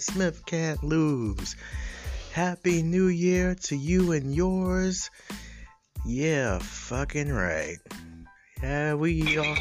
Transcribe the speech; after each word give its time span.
Smith 0.00 0.44
can't 0.46 0.82
lose. 0.82 1.56
Happy 2.32 2.82
New 2.82 3.06
Year 3.06 3.54
to 3.54 3.76
you 3.76 4.12
and 4.12 4.34
yours. 4.34 5.10
Yeah, 6.04 6.58
fucking 6.58 7.32
right. 7.32 7.78
Yeah, 8.62 8.94
we 8.94 9.38
are. 9.38 9.56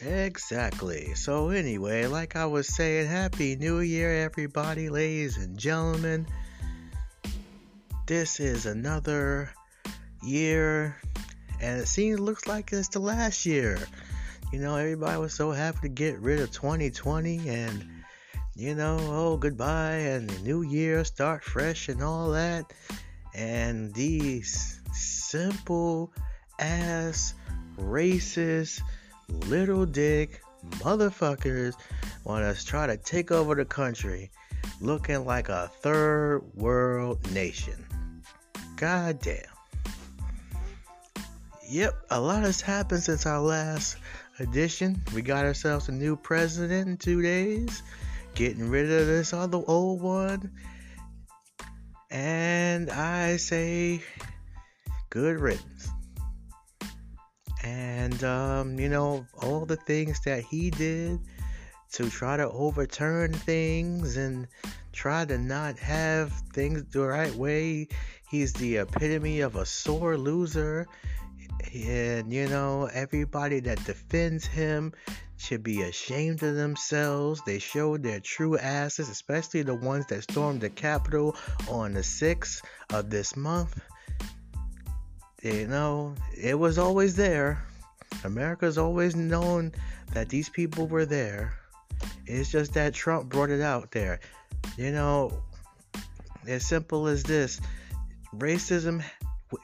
Exactly. 0.00 1.14
So, 1.14 1.50
anyway, 1.50 2.06
like 2.06 2.36
I 2.36 2.46
was 2.46 2.68
saying, 2.68 3.08
Happy 3.08 3.56
New 3.56 3.80
Year, 3.80 4.24
everybody, 4.24 4.88
ladies 4.88 5.36
and 5.36 5.58
gentlemen. 5.58 6.26
This 8.06 8.38
is 8.38 8.66
another 8.66 9.50
year, 10.22 10.96
and 11.60 11.80
it 11.80 11.88
seems 11.88 12.20
looks 12.20 12.46
like 12.46 12.72
it's 12.72 12.88
the 12.88 13.00
last 13.00 13.46
year. 13.46 13.78
You 14.52 14.60
know, 14.60 14.76
everybody 14.76 15.18
was 15.18 15.34
so 15.34 15.50
happy 15.50 15.78
to 15.82 15.88
get 15.88 16.18
rid 16.20 16.40
of 16.40 16.52
2020 16.52 17.48
and 17.48 17.95
you 18.56 18.74
know, 18.74 18.96
oh, 19.00 19.36
goodbye 19.36 19.96
and 19.96 20.30
the 20.30 20.42
new 20.42 20.62
year, 20.62 21.04
start 21.04 21.44
fresh 21.44 21.90
and 21.90 22.02
all 22.02 22.30
that. 22.30 22.72
And 23.34 23.92
these 23.92 24.80
simple 24.94 26.10
ass, 26.58 27.34
racist, 27.78 28.80
little 29.28 29.84
dick 29.84 30.40
motherfuckers 30.78 31.74
want 32.24 32.56
to 32.56 32.66
try 32.66 32.86
to 32.86 32.96
take 32.96 33.30
over 33.30 33.54
the 33.54 33.66
country 33.66 34.30
looking 34.80 35.26
like 35.26 35.50
a 35.50 35.70
third 35.80 36.42
world 36.54 37.30
nation. 37.32 37.86
God 38.76 39.20
damn. 39.20 39.42
Yep, 41.68 41.94
a 42.10 42.20
lot 42.20 42.42
has 42.42 42.62
happened 42.62 43.02
since 43.02 43.26
our 43.26 43.40
last 43.40 43.98
edition. 44.38 45.02
We 45.14 45.20
got 45.20 45.44
ourselves 45.44 45.88
a 45.88 45.92
new 45.92 46.16
president 46.16 46.88
in 46.88 46.96
two 46.96 47.20
days 47.20 47.82
getting 48.36 48.68
rid 48.68 48.84
of 48.84 49.06
this 49.06 49.32
other 49.32 49.62
old 49.66 50.02
one. 50.02 50.52
And 52.10 52.90
I 52.90 53.38
say 53.38 54.02
good 55.10 55.40
riddance. 55.40 55.88
And, 57.64 58.22
um, 58.22 58.78
you 58.78 58.88
know, 58.88 59.26
all 59.42 59.64
the 59.66 59.76
things 59.76 60.20
that 60.24 60.42
he 60.42 60.70
did 60.70 61.18
to 61.92 62.10
try 62.10 62.36
to 62.36 62.48
overturn 62.48 63.32
things 63.32 64.18
and 64.18 64.46
try 64.92 65.24
to 65.24 65.38
not 65.38 65.78
have 65.78 66.30
things 66.52 66.84
the 66.84 67.00
right 67.00 67.34
way. 67.34 67.88
He's 68.30 68.52
the 68.52 68.76
epitome 68.76 69.40
of 69.40 69.56
a 69.56 69.64
sore 69.64 70.18
loser. 70.18 70.86
And, 71.74 72.32
you 72.32 72.48
know, 72.48 72.84
everybody 72.92 73.60
that 73.60 73.82
defends 73.84 74.44
him 74.44 74.92
should 75.38 75.62
be 75.62 75.82
ashamed 75.82 76.42
of 76.42 76.54
themselves. 76.54 77.42
They 77.44 77.58
showed 77.58 78.02
their 78.02 78.20
true 78.20 78.56
asses, 78.58 79.08
especially 79.08 79.62
the 79.62 79.74
ones 79.74 80.06
that 80.06 80.22
stormed 80.22 80.60
the 80.60 80.70
Capitol 80.70 81.36
on 81.68 81.94
the 81.94 82.00
6th 82.00 82.62
of 82.92 83.10
this 83.10 83.36
month. 83.36 83.80
You 85.42 85.68
know, 85.68 86.14
it 86.36 86.58
was 86.58 86.78
always 86.78 87.16
there. 87.16 87.64
America's 88.24 88.78
always 88.78 89.14
known 89.14 89.72
that 90.12 90.28
these 90.28 90.48
people 90.48 90.86
were 90.86 91.06
there. 91.06 91.54
It's 92.26 92.50
just 92.50 92.74
that 92.74 92.94
Trump 92.94 93.28
brought 93.28 93.50
it 93.50 93.60
out 93.60 93.92
there. 93.92 94.20
You 94.76 94.90
know, 94.92 95.42
as 96.46 96.66
simple 96.66 97.06
as 97.06 97.22
this 97.22 97.60
racism 98.34 99.02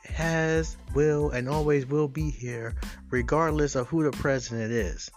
has, 0.05 0.77
will, 0.95 1.31
and 1.31 1.49
always 1.49 1.87
will 1.87 2.09
be 2.09 2.31
here, 2.31 2.75
regardless 3.11 3.75
of 3.75 3.89
who 3.89 4.05
the 4.05 4.13
president 4.13 4.71
is. 4.73 5.11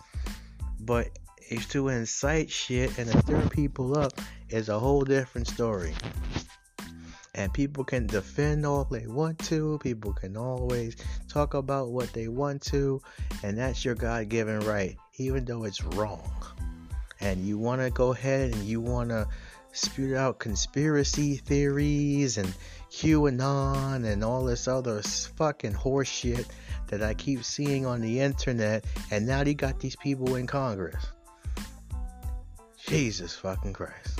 But 0.86 1.10
it's 1.50 1.66
to 1.68 1.90
incite 1.90 2.52
shit 2.52 2.98
and 2.98 3.10
stir 3.10 3.48
people 3.50 3.98
up 3.98 4.14
is 4.50 4.70
a 4.70 4.78
whole 4.78 5.04
different 5.04 5.48
story. 5.48 5.94
And 7.34 7.52
people 7.54 7.84
can 7.84 8.08
defend 8.08 8.66
all 8.66 8.86
they 8.86 9.08
want 9.08 9.40
to. 9.40 9.80
People 9.80 10.14
can 10.14 10.38
always 10.38 10.96
talk 11.28 11.54
about 11.54 11.90
what 11.90 12.14
they 12.14 12.28
want 12.28 12.62
to. 12.64 13.02
And 13.44 13.58
that's 13.58 13.84
your 13.84 13.96
God 13.96 14.30
given 14.30 14.60
right, 14.62 14.96
even 15.18 15.44
though 15.44 15.66
it's 15.66 15.84
wrong. 15.84 16.32
And 17.20 17.46
you 17.46 17.58
want 17.58 17.82
to 17.82 17.90
go 17.90 18.14
ahead 18.14 18.54
and 18.54 18.64
you 18.64 18.80
want 18.80 19.10
to 19.10 19.28
spew 19.76 20.16
out 20.16 20.40
conspiracy 20.40 21.36
theories 21.36 22.38
and 22.38 22.54
QAnon 22.92 24.06
and 24.06 24.24
all 24.24 24.44
this 24.46 24.68
other 24.68 25.02
fucking 25.02 25.74
horseshit 25.74 26.46
that 26.88 27.02
I 27.02 27.14
keep 27.14 27.44
seeing 27.44 27.86
on 27.86 28.02
the 28.02 28.20
internet, 28.20 28.86
and 29.12 29.28
now 29.28 29.44
they 29.44 29.54
got 29.54 29.80
these 29.80 29.96
people 29.96 30.36
in 30.36 30.48
Congress. 30.48 31.06
Jesus 32.88 33.36
fucking 33.36 33.74
Christ. 33.74 34.20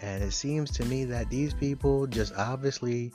And 0.00 0.22
it 0.22 0.32
seems 0.32 0.70
to 0.72 0.84
me 0.84 1.04
that 1.06 1.28
these 1.28 1.52
people 1.52 2.06
just 2.06 2.32
obviously, 2.34 3.12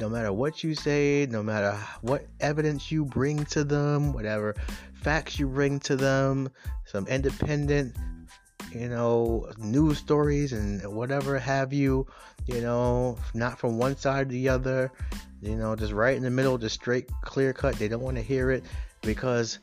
no 0.00 0.08
matter 0.08 0.32
what 0.32 0.62
you 0.62 0.74
say, 0.74 1.26
no 1.30 1.42
matter 1.42 1.76
what 2.02 2.26
evidence 2.40 2.90
you 2.92 3.04
bring 3.04 3.44
to 3.46 3.64
them, 3.64 4.12
whatever 4.12 4.54
facts 4.92 5.38
you 5.38 5.46
bring 5.48 5.80
to 5.80 5.96
them, 5.96 6.50
some 6.84 7.06
independent, 7.06 7.96
you 8.74 8.88
know, 8.88 9.48
news 9.58 9.98
stories 9.98 10.52
and 10.52 10.82
whatever 10.94 11.38
have 11.38 11.72
you, 11.72 12.06
you 12.46 12.60
know, 12.60 13.18
not 13.34 13.58
from 13.58 13.78
one 13.78 13.96
side 13.96 14.28
or 14.28 14.30
the 14.30 14.48
other, 14.48 14.90
you 15.40 15.56
know, 15.56 15.76
just 15.76 15.92
right 15.92 16.16
in 16.16 16.22
the 16.22 16.30
middle, 16.30 16.58
just 16.58 16.76
straight, 16.76 17.10
clear 17.22 17.52
cut. 17.52 17.74
They 17.76 17.88
don't 17.88 18.02
want 18.02 18.16
to 18.16 18.22
hear 18.22 18.50
it 18.50 18.64
because, 19.02 19.58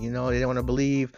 you 0.00 0.10
know, 0.10 0.30
they 0.30 0.38
don't 0.38 0.48
want 0.48 0.58
to 0.58 0.62
believe 0.62 1.12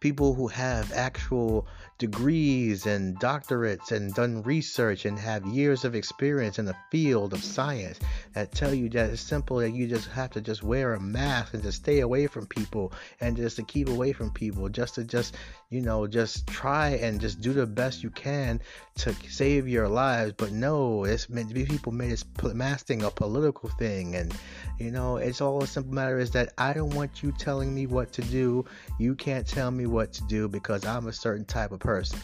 people 0.00 0.34
who 0.34 0.48
have 0.48 0.92
actual 0.92 1.66
degrees 2.00 2.86
and 2.86 3.20
doctorates 3.20 3.92
and 3.92 4.14
done 4.14 4.42
research 4.42 5.04
and 5.04 5.18
have 5.18 5.44
years 5.44 5.84
of 5.84 5.94
experience 5.94 6.58
in 6.58 6.64
the 6.64 6.74
field 6.90 7.34
of 7.34 7.44
science 7.44 8.00
that 8.32 8.50
tell 8.52 8.72
you 8.72 8.88
that 8.88 9.10
it's 9.10 9.20
simple 9.20 9.58
that 9.58 9.72
you 9.72 9.86
just 9.86 10.08
have 10.08 10.30
to 10.30 10.40
just 10.40 10.62
wear 10.62 10.94
a 10.94 11.00
mask 11.00 11.52
and 11.52 11.62
just 11.62 11.82
stay 11.82 12.00
away 12.00 12.26
from 12.26 12.46
people 12.46 12.90
and 13.20 13.36
just 13.36 13.56
to 13.56 13.62
keep 13.62 13.90
away 13.90 14.14
from 14.14 14.30
people 14.30 14.66
just 14.70 14.94
to 14.94 15.04
just 15.04 15.36
you 15.68 15.82
know 15.82 16.06
just 16.06 16.46
try 16.46 16.88
and 17.02 17.20
just 17.20 17.42
do 17.42 17.52
the 17.52 17.66
best 17.66 18.02
you 18.02 18.08
can 18.08 18.58
to 18.94 19.14
save 19.28 19.68
your 19.68 19.86
lives. 19.86 20.32
But 20.38 20.52
no 20.52 21.04
it's 21.04 21.28
meant 21.28 21.48
to 21.48 21.54
be 21.54 21.66
people 21.66 21.92
made 21.92 22.12
this 22.12 22.24
mask 22.42 22.86
thing 22.86 23.02
a 23.02 23.10
political 23.10 23.68
thing 23.68 24.16
and 24.16 24.34
you 24.78 24.90
know 24.90 25.18
it's 25.18 25.42
all 25.42 25.62
a 25.62 25.66
simple 25.66 25.92
matter 25.92 26.18
is 26.18 26.30
that 26.30 26.54
i 26.56 26.72
don't 26.72 26.94
want 26.94 27.22
you 27.22 27.30
telling 27.32 27.74
me 27.74 27.86
what 27.86 28.10
to 28.14 28.22
do. 28.22 28.64
You 28.98 29.14
can't 29.14 29.46
tell 29.46 29.70
me 29.70 29.84
what 29.84 30.14
to 30.14 30.24
do 30.24 30.48
because 30.48 30.86
i'm 30.86 31.06
a 31.06 31.12
certain 31.12 31.44
type 31.44 31.72
of 31.72 31.78
person 31.78 31.89
person. 31.90 32.20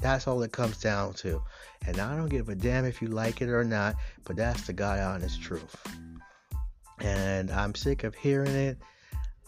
That's 0.00 0.28
all 0.28 0.40
it 0.44 0.52
comes 0.52 0.78
down 0.78 1.14
to. 1.14 1.42
And 1.84 1.98
I 1.98 2.14
don't 2.14 2.28
give 2.28 2.48
a 2.48 2.54
damn 2.54 2.84
if 2.84 3.02
you 3.02 3.08
like 3.08 3.42
it 3.42 3.48
or 3.48 3.64
not, 3.64 3.96
but 4.22 4.36
that's 4.36 4.68
the 4.68 4.72
God 4.72 5.00
honest 5.00 5.42
truth. 5.42 5.74
And 7.00 7.50
I'm 7.50 7.74
sick 7.74 8.04
of 8.04 8.14
hearing 8.14 8.54
it. 8.54 8.78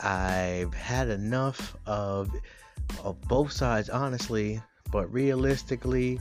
I've 0.00 0.74
had 0.74 1.10
enough 1.10 1.76
of 1.86 2.28
of 3.04 3.20
both 3.28 3.52
sides 3.52 3.88
honestly, 3.88 4.60
but 4.90 5.06
realistically, 5.12 6.18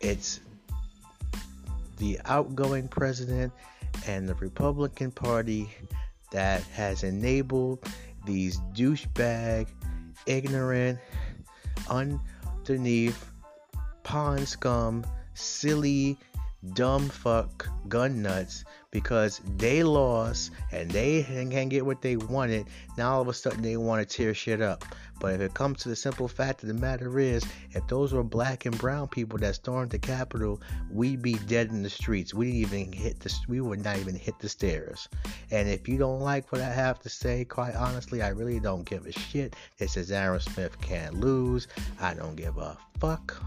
it's 0.00 0.40
the 1.96 2.20
outgoing 2.26 2.86
president 2.86 3.50
and 4.06 4.28
the 4.28 4.34
Republican 4.34 5.10
Party 5.10 5.70
that 6.32 6.62
has 6.64 7.02
enabled 7.02 7.78
these 8.26 8.58
douchebag, 8.74 9.68
ignorant, 10.26 10.98
un 11.88 12.20
underneath 12.70 13.30
pond 14.04 14.48
scum, 14.48 15.04
silly, 15.34 16.18
dumb 16.72 17.08
fuck 17.08 17.68
gun 17.88 18.22
nuts 18.22 18.64
because 18.90 19.40
they 19.58 19.82
lost 19.82 20.52
and 20.72 20.90
they 20.90 21.22
can't 21.24 21.68
get 21.68 21.84
what 21.84 22.00
they 22.00 22.16
wanted. 22.16 22.66
Now 22.96 23.14
all 23.14 23.22
of 23.22 23.28
a 23.28 23.34
sudden 23.34 23.62
they 23.62 23.76
want 23.76 24.08
to 24.08 24.16
tear 24.16 24.34
shit 24.34 24.62
up. 24.62 24.84
But 25.20 25.34
if 25.34 25.40
it 25.40 25.54
comes 25.54 25.82
to 25.82 25.88
the 25.88 25.96
simple 25.96 26.28
fact 26.28 26.62
of 26.62 26.68
the 26.68 26.74
matter 26.74 27.18
is, 27.18 27.44
if 27.72 27.86
those 27.88 28.12
were 28.12 28.22
black 28.22 28.66
and 28.66 28.76
brown 28.78 29.08
people 29.08 29.38
that 29.38 29.54
stormed 29.54 29.90
the 29.90 29.98
Capitol, 29.98 30.60
we'd 30.90 31.22
be 31.22 31.34
dead 31.34 31.70
in 31.70 31.82
the 31.82 31.90
streets. 31.90 32.34
We 32.34 32.46
didn't 32.46 32.60
even 32.60 32.92
hit 32.92 33.20
the 33.20 33.34
we 33.48 33.60
would 33.60 33.82
not 33.82 33.98
even 33.98 34.14
hit 34.14 34.38
the 34.38 34.48
stairs. 34.48 35.08
And 35.50 35.68
if 35.68 35.88
you 35.88 35.98
don't 35.98 36.20
like 36.20 36.50
what 36.52 36.60
I 36.60 36.70
have 36.70 37.00
to 37.00 37.08
say, 37.08 37.44
quite 37.44 37.74
honestly, 37.74 38.22
I 38.22 38.28
really 38.28 38.60
don't 38.60 38.84
give 38.84 39.06
a 39.06 39.12
shit. 39.12 39.56
This 39.78 39.96
is 39.96 40.10
Aaron 40.10 40.40
Smith 40.40 40.80
can't 40.80 41.14
lose. 41.14 41.68
I 42.00 42.14
don't 42.14 42.36
give 42.36 42.58
a 42.58 42.76
fuck. 42.98 43.42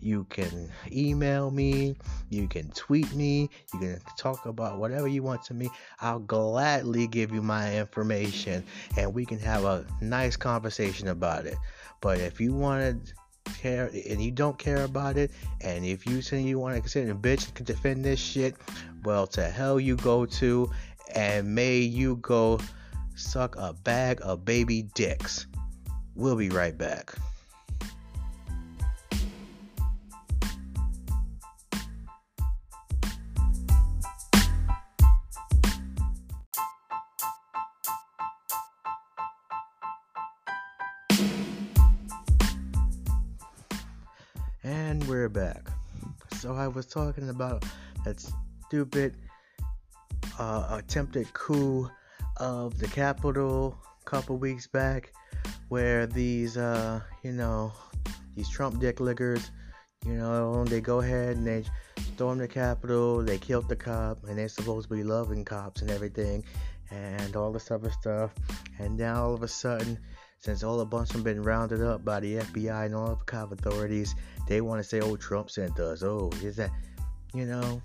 You 0.00 0.24
can 0.30 0.70
email 0.92 1.50
me, 1.50 1.96
you 2.30 2.46
can 2.46 2.70
tweet 2.70 3.12
me, 3.14 3.50
you 3.74 3.78
can 3.78 4.00
talk 4.16 4.46
about 4.46 4.78
whatever 4.78 5.08
you 5.08 5.22
want 5.22 5.42
to 5.44 5.54
me. 5.54 5.68
I'll 6.00 6.20
gladly 6.20 7.06
give 7.06 7.32
you 7.32 7.42
my 7.42 7.76
information 7.76 8.64
and 8.96 9.12
we 9.12 9.26
can 9.26 9.38
have 9.40 9.64
a 9.64 9.84
nice 10.00 10.36
conversation 10.36 11.08
about 11.08 11.46
it. 11.46 11.56
But 12.00 12.18
if 12.18 12.40
you 12.40 12.54
want 12.54 13.06
to 13.06 13.14
care 13.54 13.90
and 14.08 14.22
you 14.22 14.30
don't 14.30 14.58
care 14.58 14.84
about 14.84 15.16
it, 15.16 15.32
and 15.60 15.84
if 15.84 16.06
you 16.06 16.22
say 16.22 16.40
you 16.40 16.58
want 16.58 16.74
to 16.74 16.80
consider 16.80 17.10
a 17.10 17.14
bitch 17.14 17.52
can 17.54 17.64
defend 17.64 18.04
this 18.04 18.20
shit, 18.20 18.54
well, 19.04 19.26
to 19.28 19.44
hell 19.44 19.80
you 19.80 19.96
go 19.96 20.26
to, 20.26 20.70
and 21.14 21.54
may 21.54 21.78
you 21.78 22.16
go 22.16 22.60
suck 23.14 23.56
a 23.56 23.72
bag 23.72 24.20
of 24.22 24.44
baby 24.44 24.82
dicks. 24.94 25.46
We'll 26.14 26.36
be 26.36 26.50
right 26.50 26.76
back. 26.76 27.14
I 46.68 46.70
was 46.70 46.84
talking 46.84 47.30
about 47.30 47.64
that 48.04 48.22
stupid 48.66 49.16
uh, 50.38 50.66
attempted 50.78 51.32
coup 51.32 51.88
of 52.36 52.78
the 52.78 52.88
Capitol 52.88 53.74
a 54.02 54.04
couple 54.04 54.36
weeks 54.36 54.66
back, 54.66 55.14
where 55.70 56.06
these, 56.06 56.58
uh, 56.58 57.00
you 57.22 57.32
know, 57.32 57.72
these 58.34 58.50
Trump 58.50 58.80
dick 58.80 59.00
lickers, 59.00 59.50
you 60.04 60.12
know, 60.12 60.62
they 60.64 60.82
go 60.82 61.00
ahead 61.00 61.38
and 61.38 61.46
they 61.46 61.64
storm 62.12 62.36
the 62.36 62.46
Capitol, 62.46 63.22
they 63.22 63.38
killed 63.38 63.70
the 63.70 63.76
cop, 63.76 64.22
and 64.24 64.36
they're 64.36 64.46
supposed 64.46 64.90
to 64.90 64.94
be 64.94 65.02
loving 65.02 65.46
cops 65.46 65.80
and 65.80 65.90
everything, 65.90 66.44
and 66.90 67.34
all 67.34 67.50
this 67.50 67.70
other 67.70 67.90
stuff. 67.90 68.34
And 68.78 68.98
now 68.98 69.24
all 69.24 69.32
of 69.32 69.42
a 69.42 69.48
sudden, 69.48 69.98
since 70.38 70.62
all 70.62 70.78
the 70.78 70.84
bunch 70.84 71.12
have 71.12 71.24
been 71.24 71.42
rounded 71.42 71.82
up 71.82 72.04
by 72.04 72.20
the 72.20 72.36
FBI 72.36 72.86
and 72.86 72.94
all 72.94 73.16
the 73.16 73.24
cop 73.24 73.52
authorities, 73.52 74.14
they 74.46 74.60
want 74.60 74.80
to 74.80 74.88
say, 74.88 75.00
"Oh, 75.00 75.16
Trump 75.16 75.50
sent 75.50 75.78
us." 75.80 76.02
Oh, 76.02 76.30
is 76.42 76.56
that, 76.56 76.70
you 77.34 77.46
know? 77.46 77.82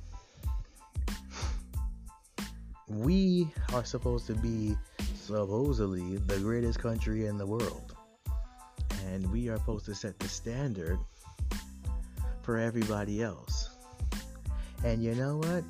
We 2.88 3.52
are 3.74 3.84
supposed 3.84 4.28
to 4.28 4.36
be 4.36 4.78
supposedly 5.16 6.18
the 6.18 6.38
greatest 6.40 6.80
country 6.80 7.26
in 7.26 7.38
the 7.38 7.46
world, 7.46 7.96
and 9.08 9.32
we 9.32 9.50
are 9.50 9.58
supposed 9.58 9.86
to 9.86 9.96
set 9.96 10.20
the 10.20 10.28
standard 10.30 11.00
for 12.44 12.58
everybody 12.58 13.24
else. 13.24 13.70
And 14.84 15.02
you 15.02 15.16
know 15.16 15.38
what? 15.38 15.64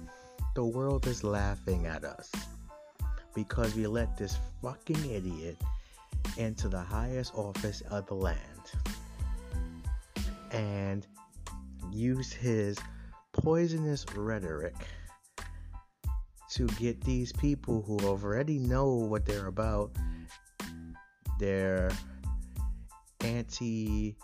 The 0.56 0.66
world 0.66 1.08
is 1.08 1.24
laughing 1.24 1.86
at 1.86 2.04
us 2.04 2.32
because 3.34 3.76
we 3.76 3.88
let 3.88 4.18
this 4.18 4.38
fucking 4.62 5.10
idiot 5.10 5.58
into 6.38 6.68
the 6.68 6.82
highest 6.82 7.34
office 7.36 7.82
of 7.90 8.06
the 8.08 8.14
land 8.14 8.72
and 10.52 11.08
use 11.92 12.32
his 12.32 12.78
poisonous 13.34 14.06
rhetoric 14.16 14.76
to 16.52 16.68
get 16.80 17.02
these 17.04 17.32
people 17.34 17.82
who 17.82 17.98
already 18.00 18.60
know 18.60 18.88
what 18.88 19.26
they're 19.26 19.48
about. 19.48 19.92
They're 21.40 21.92
anti 23.22 24.16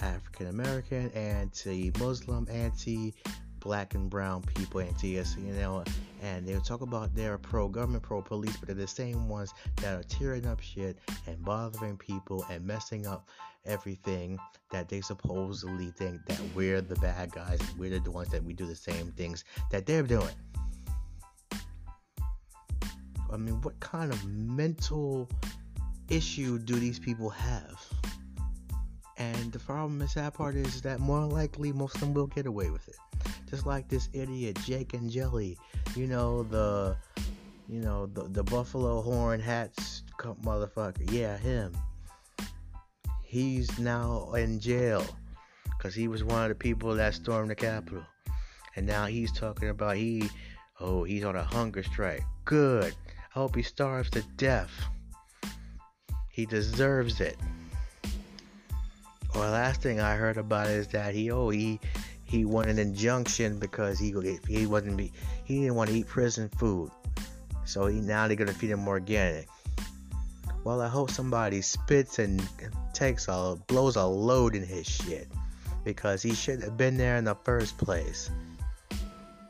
African 0.00 0.48
American, 0.48 1.10
anti 1.10 1.92
Muslim, 1.98 2.46
anti 2.50 3.14
black 3.60 3.94
and 3.94 4.08
brown 4.08 4.42
people, 4.42 4.80
anti 4.80 5.08
you 5.08 5.52
know, 5.54 5.84
and 6.22 6.46
they'll 6.46 6.60
talk 6.60 6.80
about 6.80 7.14
they're 7.14 7.38
pro 7.38 7.68
government, 7.68 8.02
pro 8.02 8.22
police, 8.22 8.56
but 8.56 8.68
they're 8.68 8.76
the 8.76 8.86
same 8.86 9.28
ones 9.28 9.52
that 9.76 9.98
are 9.98 10.02
tearing 10.04 10.46
up 10.46 10.60
shit 10.60 10.98
and 11.26 11.42
bothering 11.44 11.96
people 11.96 12.44
and 12.50 12.64
messing 12.64 13.06
up 13.06 13.28
everything 13.64 14.38
that 14.70 14.88
they 14.88 15.00
supposedly 15.00 15.90
think 15.90 16.24
that 16.26 16.40
we're 16.54 16.80
the 16.80 16.94
bad 16.96 17.32
guys, 17.32 17.60
we're 17.76 17.98
the 17.98 18.10
ones 18.10 18.28
that 18.30 18.42
we 18.42 18.52
do 18.52 18.66
the 18.66 18.76
same 18.76 19.12
things 19.12 19.44
that 19.70 19.86
they're 19.86 20.02
doing. 20.02 20.34
I 23.32 23.36
mean, 23.36 23.60
what 23.62 23.78
kind 23.80 24.12
of 24.12 24.24
mental 24.24 25.28
issue 26.08 26.58
do 26.58 26.76
these 26.76 26.98
people 26.98 27.28
have? 27.30 27.84
And 29.18 29.52
the 29.52 29.58
problem, 29.58 29.98
the 29.98 30.08
sad 30.08 30.34
part 30.34 30.54
is 30.54 30.82
that 30.82 31.00
more 31.00 31.24
likely 31.24 31.72
most 31.72 31.94
of 31.96 32.02
them 32.02 32.14
will 32.14 32.26
get 32.26 32.46
away 32.46 32.70
with 32.70 32.86
it. 32.88 32.96
Just 33.48 33.66
like 33.66 33.88
this 33.88 34.08
idiot 34.12 34.58
Jake 34.64 34.94
Angeli, 34.94 35.56
you 35.94 36.06
know 36.06 36.42
the, 36.42 36.96
you 37.68 37.80
know 37.80 38.06
the 38.06 38.24
the 38.24 38.42
buffalo 38.42 39.00
horn 39.00 39.40
hats 39.40 40.02
motherfucker. 40.42 41.10
Yeah, 41.12 41.36
him. 41.36 41.76
He's 43.22 43.78
now 43.78 44.32
in 44.32 44.60
jail 44.60 45.04
because 45.76 45.94
he 45.94 46.08
was 46.08 46.24
one 46.24 46.42
of 46.42 46.48
the 46.48 46.54
people 46.54 46.94
that 46.94 47.14
stormed 47.14 47.50
the 47.50 47.54
Capitol, 47.54 48.02
and 48.76 48.86
now 48.86 49.06
he's 49.06 49.32
talking 49.32 49.68
about 49.68 49.96
he, 49.96 50.28
oh, 50.80 51.04
he's 51.04 51.24
on 51.24 51.36
a 51.36 51.42
hunger 51.42 51.82
strike. 51.82 52.22
Good. 52.44 52.94
I 53.08 53.38
hope 53.38 53.54
he 53.54 53.62
starves 53.62 54.10
to 54.10 54.22
death. 54.36 54.70
He 56.30 56.46
deserves 56.46 57.20
it. 57.20 57.36
Well, 59.34 59.50
last 59.50 59.82
thing 59.82 60.00
I 60.00 60.16
heard 60.16 60.38
about 60.38 60.68
is 60.68 60.88
that 60.88 61.14
he 61.14 61.30
oh 61.30 61.50
he 61.50 61.78
he 62.26 62.44
won 62.44 62.68
an 62.68 62.78
injunction 62.78 63.58
because 63.58 63.98
he 63.98 64.14
he 64.48 64.66
wasn't 64.66 64.96
be 64.96 65.12
he 65.44 65.60
didn't 65.60 65.76
want 65.76 65.90
to 65.90 65.96
eat 65.96 66.06
prison 66.06 66.50
food, 66.58 66.90
so 67.64 67.86
he 67.86 68.00
now 68.00 68.26
they're 68.26 68.36
gonna 68.36 68.52
feed 68.52 68.70
him 68.70 68.86
organic. 68.86 69.48
Well, 70.64 70.80
I 70.80 70.88
hope 70.88 71.10
somebody 71.10 71.62
spits 71.62 72.18
and 72.18 72.42
takes 72.92 73.28
a 73.28 73.56
blows 73.68 73.96
a 73.96 74.04
load 74.04 74.56
in 74.56 74.64
his 74.64 74.86
shit 74.86 75.28
because 75.84 76.20
he 76.20 76.34
shouldn't 76.34 76.64
have 76.64 76.76
been 76.76 76.96
there 76.96 77.16
in 77.16 77.24
the 77.24 77.36
first 77.36 77.78
place. 77.78 78.28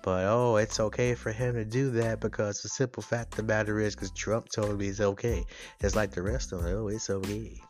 But 0.02 0.26
oh, 0.26 0.54
it's 0.54 0.78
okay 0.78 1.16
for 1.16 1.32
him 1.32 1.54
to 1.54 1.64
do 1.64 1.90
that 1.90 2.20
because 2.20 2.62
the 2.62 2.68
simple 2.68 3.02
fact 3.02 3.32
of 3.32 3.38
the 3.38 3.42
matter 3.42 3.80
is, 3.80 3.96
because 3.96 4.12
Trump 4.12 4.48
told 4.50 4.78
me 4.78 4.86
it's 4.86 5.00
okay. 5.00 5.44
It's 5.80 5.96
like 5.96 6.12
the 6.12 6.22
rest 6.22 6.52
of 6.52 6.62
them. 6.62 6.76
Oh, 6.76 6.86
it's 6.86 7.10
okay. 7.10 7.60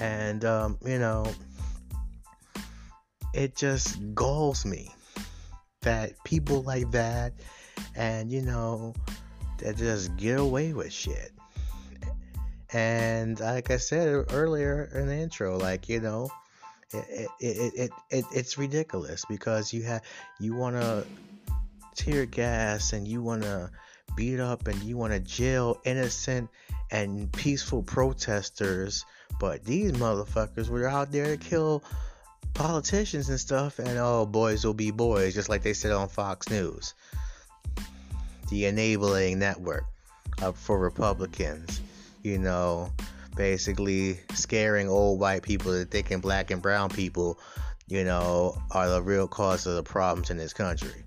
And, 0.00 0.42
um, 0.46 0.78
you 0.86 0.98
know, 0.98 1.26
it 3.36 3.54
just 3.54 3.98
galls 4.14 4.64
me 4.64 4.90
that 5.82 6.12
people 6.24 6.62
like 6.62 6.90
that 6.90 7.34
and, 7.94 8.32
you 8.32 8.40
know, 8.40 8.94
that 9.58 9.76
just 9.76 10.16
get 10.16 10.40
away 10.40 10.72
with 10.72 10.90
shit. 10.90 11.32
And 12.72 13.38
like 13.38 13.70
I 13.70 13.76
said 13.76 14.32
earlier 14.32 14.90
in 14.94 15.06
the 15.06 15.14
intro, 15.14 15.58
like, 15.58 15.88
you 15.88 16.00
know, 16.00 16.30
it, 16.92 17.04
it, 17.10 17.28
it, 17.40 17.74
it, 17.74 17.90
it 18.10 18.24
it's 18.32 18.56
ridiculous 18.56 19.24
because 19.28 19.72
you 19.72 19.82
have 19.82 20.02
you 20.40 20.54
want 20.54 20.76
to 20.76 21.04
tear 21.94 22.26
gas 22.26 22.92
and 22.92 23.06
you 23.06 23.22
want 23.22 23.42
to 23.42 23.70
beat 24.16 24.40
up 24.40 24.66
and 24.66 24.80
you 24.82 24.96
want 24.96 25.12
to 25.12 25.20
jail 25.20 25.80
innocent 25.84 26.48
and 26.90 27.30
peaceful 27.32 27.82
protesters 27.82 29.04
but 29.40 29.64
these 29.64 29.92
motherfuckers 29.92 30.68
were 30.68 30.86
out 30.86 31.10
there 31.10 31.36
to 31.36 31.36
kill 31.36 31.82
politicians 32.56 33.28
and 33.28 33.38
stuff, 33.38 33.78
and 33.78 33.98
oh, 33.98 34.24
boys 34.24 34.64
will 34.64 34.74
be 34.74 34.90
boys, 34.90 35.34
just 35.34 35.48
like 35.48 35.62
they 35.62 35.74
said 35.74 35.92
on 35.92 36.08
Fox 36.08 36.48
News. 36.48 36.94
The 38.48 38.64
enabling 38.66 39.38
network 39.38 39.84
up 40.42 40.56
for 40.56 40.78
Republicans, 40.78 41.80
you 42.22 42.38
know, 42.38 42.90
basically 43.36 44.18
scaring 44.32 44.88
old 44.88 45.20
white 45.20 45.42
people 45.42 45.72
that 45.72 45.90
thinking 45.90 46.20
black 46.20 46.50
and 46.50 46.62
brown 46.62 46.88
people, 46.88 47.38
you 47.88 48.04
know, 48.04 48.56
are 48.70 48.88
the 48.88 49.02
real 49.02 49.28
cause 49.28 49.66
of 49.66 49.74
the 49.74 49.82
problems 49.82 50.30
in 50.30 50.38
this 50.38 50.54
country. 50.54 51.04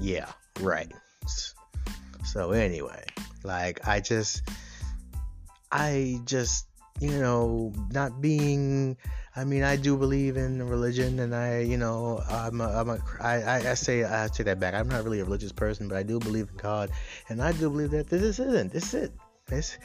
Yeah, 0.00 0.30
right. 0.60 0.92
So, 2.24 2.52
anyway, 2.52 3.04
like, 3.42 3.88
I 3.88 4.00
just, 4.00 4.42
I 5.72 6.20
just 6.26 6.66
you 7.00 7.18
know, 7.18 7.72
not 7.92 8.20
being. 8.20 8.96
I 9.34 9.44
mean, 9.44 9.62
I 9.62 9.76
do 9.76 9.96
believe 9.96 10.36
in 10.36 10.62
religion, 10.62 11.18
and 11.20 11.34
I, 11.34 11.60
you 11.60 11.76
know, 11.76 12.22
I'm 12.28 12.60
a, 12.60 12.68
I'm 12.68 12.90
a, 12.90 12.98
I, 13.20 13.70
I 13.70 13.74
say 13.74 14.04
I 14.04 14.28
take 14.28 14.46
that 14.46 14.60
back. 14.60 14.74
I'm 14.74 14.88
not 14.88 15.02
really 15.04 15.20
a 15.20 15.24
religious 15.24 15.52
person, 15.52 15.88
but 15.88 15.96
I 15.96 16.02
do 16.02 16.18
believe 16.18 16.48
in 16.50 16.56
God, 16.56 16.90
and 17.28 17.42
I 17.42 17.52
do 17.52 17.70
believe 17.70 17.90
that 17.92 18.08
this 18.08 18.38
isn't. 18.38 18.72
This 18.72 18.92
is 18.94 19.04
it. 19.04 19.12
This, 19.46 19.78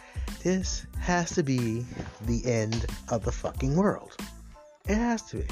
this 0.44 0.86
has 1.00 1.32
to 1.36 1.44
be 1.44 1.86
the 2.26 2.46
end 2.46 2.86
of 3.10 3.24
the 3.24 3.32
fucking 3.32 3.76
world. 3.76 4.16
It 4.88 4.96
has 4.96 5.24
to 5.30 5.38
be, 5.38 5.48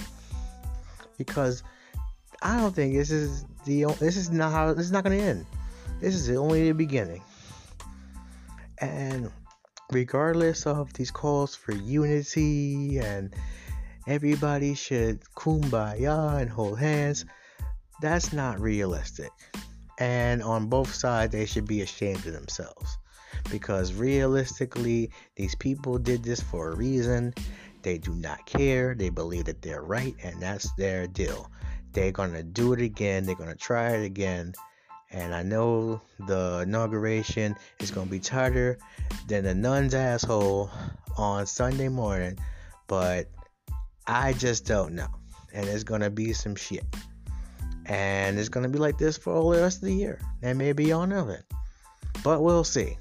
because 1.17 1.63
I 2.41 2.57
don't 2.57 2.75
think 2.75 2.93
this 2.93 3.09
is 3.09 3.45
the. 3.65 3.85
This 3.99 4.17
is 4.17 4.29
not 4.29 4.51
how. 4.51 4.73
This 4.73 4.85
is 4.85 4.91
not 4.91 5.03
going 5.03 5.17
to 5.17 5.23
end. 5.23 5.45
This 6.01 6.15
is 6.15 6.29
only 6.35 6.67
the 6.67 6.73
beginning. 6.75 7.21
And 8.79 9.31
regardless 9.93 10.65
of 10.65 10.91
these 10.93 11.11
calls 11.11 11.55
for 11.55 11.73
unity 11.73 12.97
and 12.97 13.33
everybody 14.07 14.73
should 14.73 15.21
kumbaya 15.35 16.41
and 16.41 16.49
hold 16.49 16.79
hands, 16.79 17.25
that's 18.01 18.33
not 18.33 18.59
realistic. 18.59 19.31
And 19.99 20.41
on 20.41 20.67
both 20.67 20.93
sides, 20.93 21.31
they 21.31 21.45
should 21.45 21.67
be 21.67 21.81
ashamed 21.81 22.25
of 22.25 22.33
themselves. 22.33 22.97
Because 23.51 23.93
realistically, 23.93 25.11
these 25.35 25.55
people 25.55 25.97
did 25.97 26.23
this 26.23 26.41
for 26.41 26.71
a 26.71 26.75
reason. 26.75 27.33
They 27.83 27.97
do 27.97 28.13
not 28.15 28.45
care. 28.45 28.95
They 28.95 29.09
believe 29.09 29.45
that 29.45 29.61
they're 29.61 29.83
right, 29.83 30.15
and 30.23 30.41
that's 30.41 30.73
their 30.75 31.07
deal. 31.07 31.51
They're 31.91 32.11
going 32.11 32.33
to 32.33 32.43
do 32.43 32.73
it 32.73 32.81
again. 32.81 33.25
They're 33.25 33.35
going 33.35 33.49
to 33.49 33.55
try 33.55 33.91
it 33.91 34.05
again. 34.05 34.53
And 35.13 35.33
I 35.35 35.43
know 35.43 36.01
the 36.27 36.63
inauguration 36.63 37.55
is 37.79 37.91
going 37.91 38.07
to 38.07 38.11
be 38.11 38.19
tighter 38.19 38.79
than 39.27 39.45
a 39.45 39.53
nun's 39.53 39.93
asshole 39.93 40.71
on 41.17 41.45
Sunday 41.45 41.87
morning, 41.87 42.39
but 42.87 43.29
I 44.07 44.33
just 44.33 44.65
don't 44.65 44.95
know. 44.95 45.07
And 45.53 45.69
it's 45.69 45.83
going 45.83 46.01
to 46.01 46.09
be 46.09 46.33
some 46.33 46.55
shit. 46.55 46.83
And 47.85 48.39
it's 48.39 48.49
going 48.49 48.63
to 48.63 48.69
be 48.69 48.79
like 48.79 48.97
this 48.97 49.15
for 49.15 49.33
all 49.33 49.51
the 49.51 49.61
rest 49.61 49.77
of 49.77 49.83
the 49.83 49.93
year 49.93 50.19
and 50.41 50.57
maybe 50.57 50.91
on 50.91 51.11
of 51.11 51.29
it. 51.29 51.43
But 52.23 52.41
we'll 52.41 52.63
see. 52.63 52.97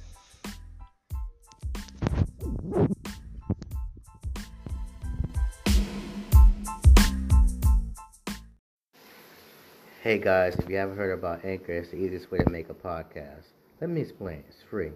Hey 10.02 10.18
guys, 10.18 10.56
if 10.56 10.68
you 10.68 10.74
haven't 10.78 10.96
heard 10.96 11.16
about 11.16 11.44
Anchor, 11.44 11.74
it's 11.74 11.92
the 11.92 11.96
easiest 11.96 12.28
way 12.32 12.38
to 12.38 12.50
make 12.50 12.70
a 12.70 12.74
podcast. 12.74 13.44
Let 13.80 13.88
me 13.88 14.00
explain. 14.00 14.42
It's 14.48 14.60
free. 14.68 14.90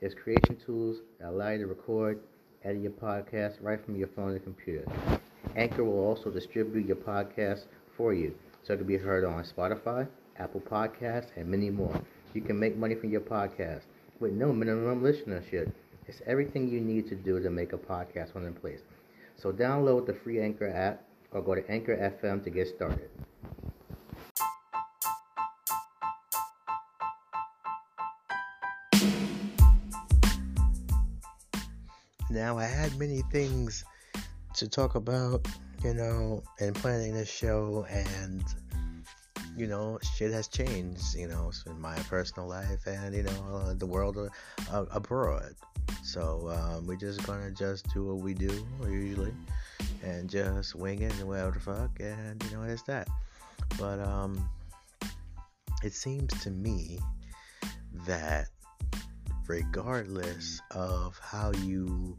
It's 0.00 0.14
creation 0.14 0.56
tools 0.64 0.98
that 1.18 1.30
allow 1.30 1.50
you 1.50 1.58
to 1.58 1.66
record, 1.66 2.20
edit 2.62 2.80
your 2.80 2.92
podcast 2.92 3.56
right 3.60 3.84
from 3.84 3.96
your 3.96 4.06
phone 4.06 4.30
or 4.30 4.38
computer. 4.38 4.84
Anchor 5.56 5.82
will 5.82 6.06
also 6.06 6.30
distribute 6.30 6.86
your 6.86 6.94
podcast 6.94 7.64
for 7.96 8.14
you 8.14 8.36
so 8.62 8.74
it 8.74 8.76
can 8.76 8.86
be 8.86 8.96
heard 8.96 9.24
on 9.24 9.42
Spotify, 9.42 10.06
Apple 10.36 10.60
Podcasts, 10.60 11.36
and 11.36 11.48
many 11.48 11.68
more. 11.68 12.00
You 12.32 12.40
can 12.40 12.56
make 12.56 12.76
money 12.76 12.94
from 12.94 13.10
your 13.10 13.20
podcast 13.20 13.82
with 14.20 14.32
no 14.32 14.52
minimum 14.52 15.02
listenership. 15.02 15.72
It's 16.06 16.22
everything 16.24 16.68
you 16.68 16.80
need 16.80 17.08
to 17.08 17.16
do 17.16 17.42
to 17.42 17.50
make 17.50 17.72
a 17.72 17.78
podcast 17.78 18.36
on 18.36 18.46
in 18.46 18.54
place. 18.54 18.82
So 19.34 19.50
download 19.50 20.06
the 20.06 20.14
free 20.14 20.40
Anchor 20.40 20.68
app 20.68 21.02
or 21.32 21.42
go 21.42 21.56
to 21.56 21.68
Anchor 21.68 21.96
FM 21.96 22.44
to 22.44 22.50
get 22.50 22.68
started. 22.68 23.10
Had 32.92 32.98
many 32.98 33.22
things 33.30 33.84
to 34.54 34.68
talk 34.68 34.94
about, 34.94 35.46
you 35.82 35.94
know, 35.94 36.42
and 36.60 36.74
planning 36.74 37.14
this 37.14 37.30
show, 37.30 37.86
and, 37.88 38.44
you 39.56 39.66
know, 39.66 39.98
shit 40.16 40.32
has 40.32 40.48
changed, 40.48 41.14
you 41.14 41.26
know, 41.26 41.50
in 41.66 41.80
my 41.80 41.96
personal 42.00 42.48
life 42.48 42.86
and, 42.86 43.14
you 43.14 43.22
know, 43.22 43.74
the 43.74 43.86
world 43.86 44.18
uh, 44.70 44.84
abroad. 44.90 45.54
So, 46.02 46.48
um, 46.50 46.86
we're 46.86 46.96
just 46.96 47.26
gonna 47.26 47.50
just 47.50 47.86
do 47.94 48.04
what 48.04 48.18
we 48.18 48.34
do 48.34 48.66
usually 48.86 49.32
and 50.02 50.28
just 50.28 50.74
wing 50.74 51.02
it 51.02 51.12
and 51.18 51.28
whatever 51.28 51.52
the 51.52 51.60
fuck, 51.60 51.90
and, 52.00 52.42
you 52.44 52.56
know, 52.56 52.62
it's 52.64 52.82
that. 52.82 53.08
But, 53.78 54.00
um, 54.00 54.48
it 55.82 55.94
seems 55.94 56.32
to 56.42 56.50
me 56.50 56.98
that 58.06 58.48
regardless 59.46 60.60
of 60.70 61.18
how 61.20 61.52
you 61.52 62.16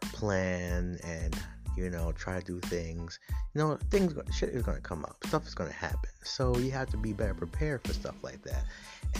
plan 0.00 0.98
and 1.04 1.36
you 1.76 1.90
know 1.90 2.12
try 2.12 2.40
to 2.40 2.44
do 2.44 2.60
things. 2.60 3.18
You 3.54 3.60
know 3.60 3.78
things 3.90 4.14
shit 4.32 4.50
is 4.50 4.64
to 4.76 4.82
come 4.82 5.04
up. 5.04 5.16
Stuff 5.26 5.46
is 5.46 5.54
to 5.70 5.76
happen. 5.76 6.10
So 6.22 6.56
you 6.58 6.70
have 6.72 6.90
to 6.90 6.96
be 6.96 7.12
better 7.12 7.34
prepared 7.34 7.86
for 7.86 7.92
stuff 7.92 8.16
like 8.22 8.42
that. 8.42 8.64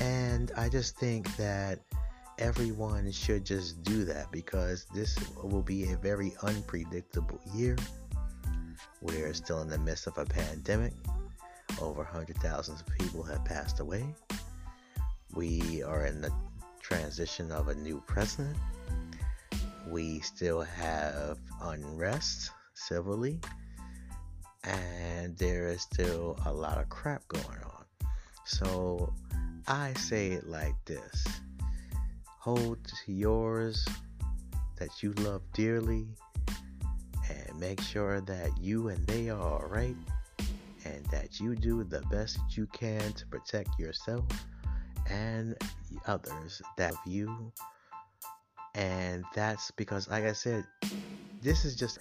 And 0.00 0.52
i 0.56 0.68
just 0.68 0.96
think 0.98 1.36
that 1.36 1.80
everyone 2.38 3.10
should 3.12 3.44
just 3.44 3.82
do 3.82 4.04
that 4.04 4.30
because 4.32 4.86
this 4.94 5.18
will 5.42 5.62
be 5.62 5.92
a 5.92 5.96
very 5.96 6.32
unpredictable 6.42 7.40
year. 7.54 7.76
We're 9.02 9.34
still 9.34 9.60
in 9.62 9.68
the 9.68 9.78
midst 9.78 10.06
of 10.06 10.16
a 10.18 10.24
pandemic. 10.24 10.92
Over 11.80 12.02
100,000 12.02 12.76
people 12.98 13.22
have 13.22 13.44
passed 13.44 13.80
away. 13.80 14.04
We 15.34 15.82
are 15.82 16.06
in 16.06 16.20
the 16.20 16.32
transition 16.80 17.52
of 17.52 17.68
a 17.68 17.74
new 17.74 18.02
president. 18.06 18.56
We 19.90 20.20
still 20.20 20.60
have 20.60 21.38
unrest 21.60 22.52
civilly, 22.74 23.40
and 24.62 25.36
there 25.36 25.68
is 25.68 25.82
still 25.82 26.38
a 26.46 26.52
lot 26.52 26.78
of 26.78 26.88
crap 26.88 27.26
going 27.26 27.44
on. 27.44 27.84
So 28.44 29.12
I 29.66 29.92
say 29.94 30.28
it 30.28 30.46
like 30.48 30.76
this 30.84 31.24
hold 32.38 32.78
to 32.84 33.12
yours 33.12 33.84
that 34.76 35.02
you 35.02 35.12
love 35.14 35.42
dearly, 35.52 36.06
and 37.28 37.58
make 37.58 37.80
sure 37.80 38.20
that 38.20 38.56
you 38.58 38.88
and 38.88 39.04
they 39.08 39.28
are 39.28 39.40
alright, 39.40 39.96
and 40.84 41.04
that 41.06 41.40
you 41.40 41.56
do 41.56 41.82
the 41.82 42.02
best 42.12 42.36
that 42.36 42.56
you 42.56 42.66
can 42.68 43.12
to 43.14 43.26
protect 43.26 43.76
yourself 43.78 44.24
and 45.08 45.56
others 46.06 46.62
that 46.76 46.94
view. 47.04 47.52
And 48.74 49.24
that's 49.34 49.70
because, 49.72 50.08
like 50.08 50.24
I 50.24 50.32
said, 50.32 50.64
this 51.42 51.64
is 51.64 51.74
just, 51.74 51.98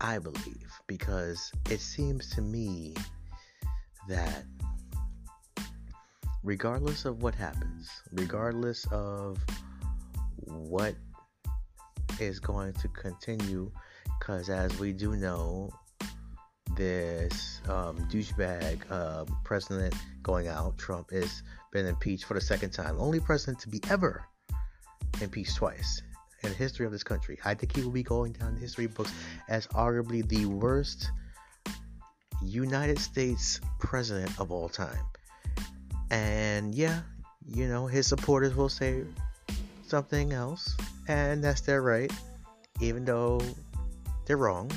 I 0.00 0.18
believe, 0.18 0.72
because 0.86 1.52
it 1.70 1.80
seems 1.80 2.30
to 2.30 2.42
me 2.42 2.94
that 4.08 4.44
regardless 6.42 7.04
of 7.04 7.22
what 7.22 7.34
happens, 7.34 7.90
regardless 8.12 8.86
of 8.90 9.38
what 10.36 10.94
is 12.20 12.40
going 12.40 12.72
to 12.74 12.88
continue, 12.88 13.70
because 14.18 14.48
as 14.48 14.78
we 14.78 14.92
do 14.92 15.14
know, 15.14 15.70
this 16.74 17.60
um, 17.68 17.98
douchebag 18.10 18.80
uh, 18.90 19.24
president 19.44 19.94
going 20.22 20.48
out, 20.48 20.76
Trump, 20.78 21.10
has 21.10 21.42
been 21.70 21.86
impeached 21.86 22.24
for 22.24 22.34
the 22.34 22.40
second 22.40 22.70
time. 22.70 22.96
Only 22.98 23.20
president 23.20 23.60
to 23.60 23.68
be 23.68 23.80
ever 23.90 24.24
impeached 25.22 25.56
twice 25.56 26.02
in 26.42 26.50
the 26.50 26.56
history 26.56 26.86
of 26.86 26.92
this 26.92 27.02
country. 27.02 27.38
I 27.44 27.54
think 27.54 27.74
he 27.74 27.82
will 27.82 27.90
be 27.90 28.02
going 28.02 28.32
down 28.32 28.54
the 28.54 28.60
history 28.60 28.86
books 28.86 29.12
as 29.48 29.66
arguably 29.68 30.26
the 30.26 30.46
worst 30.46 31.10
United 32.42 32.98
States 32.98 33.60
president 33.78 34.38
of 34.40 34.50
all 34.50 34.68
time. 34.68 35.04
And 36.10 36.74
yeah, 36.74 37.02
you 37.46 37.68
know, 37.68 37.86
his 37.86 38.06
supporters 38.06 38.54
will 38.54 38.68
say 38.68 39.04
something 39.86 40.32
else, 40.32 40.76
and 41.08 41.42
that's 41.42 41.60
their 41.62 41.82
right, 41.82 42.12
even 42.80 43.04
though 43.04 43.40
they're 44.26 44.36
wrong 44.36 44.70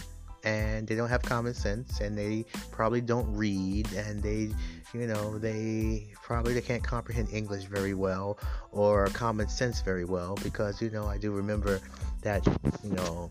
and 0.45 0.87
they 0.87 0.95
don't 0.95 1.09
have 1.09 1.21
common 1.21 1.53
sense 1.53 1.99
and 1.99 2.17
they 2.17 2.45
probably 2.71 3.01
don't 3.01 3.31
read 3.35 3.91
and 3.93 4.23
they 4.23 4.49
you 4.93 5.07
know 5.07 5.37
they 5.37 6.07
probably 6.23 6.53
they 6.53 6.61
can't 6.61 6.83
comprehend 6.83 7.27
english 7.31 7.63
very 7.65 7.93
well 7.93 8.37
or 8.71 9.07
common 9.07 9.49
sense 9.49 9.81
very 9.81 10.05
well 10.05 10.37
because 10.43 10.81
you 10.81 10.89
know 10.91 11.05
i 11.05 11.17
do 11.17 11.31
remember 11.31 11.81
that 12.21 12.45
you 12.83 12.91
know 12.91 13.29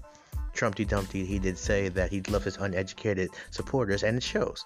trumpty 0.54 0.84
dumpty 0.84 1.24
he 1.24 1.38
did 1.38 1.58
say 1.58 1.88
that 1.88 2.10
he'd 2.10 2.28
loved 2.28 2.44
his 2.44 2.56
uneducated 2.56 3.28
supporters 3.50 4.02
and 4.02 4.16
it 4.16 4.22
shows. 4.22 4.64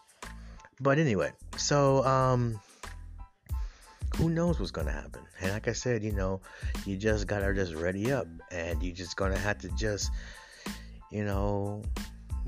But 0.80 0.98
anyway 0.98 1.32
so 1.56 2.04
um 2.04 2.60
who 4.16 4.30
knows 4.30 4.58
what's 4.58 4.70
gonna 4.70 4.92
happen? 4.92 5.22
And 5.40 5.52
like 5.52 5.66
i 5.66 5.72
said 5.72 6.02
you 6.04 6.12
know 6.12 6.40
you 6.86 6.96
just 6.96 7.26
gotta 7.26 7.52
just 7.54 7.74
ready 7.74 8.12
up 8.12 8.26
and 8.52 8.82
you 8.82 8.92
just 8.92 9.16
gonna 9.16 9.38
have 9.38 9.58
to 9.58 9.68
just 9.70 10.10
you 11.10 11.24
know 11.24 11.82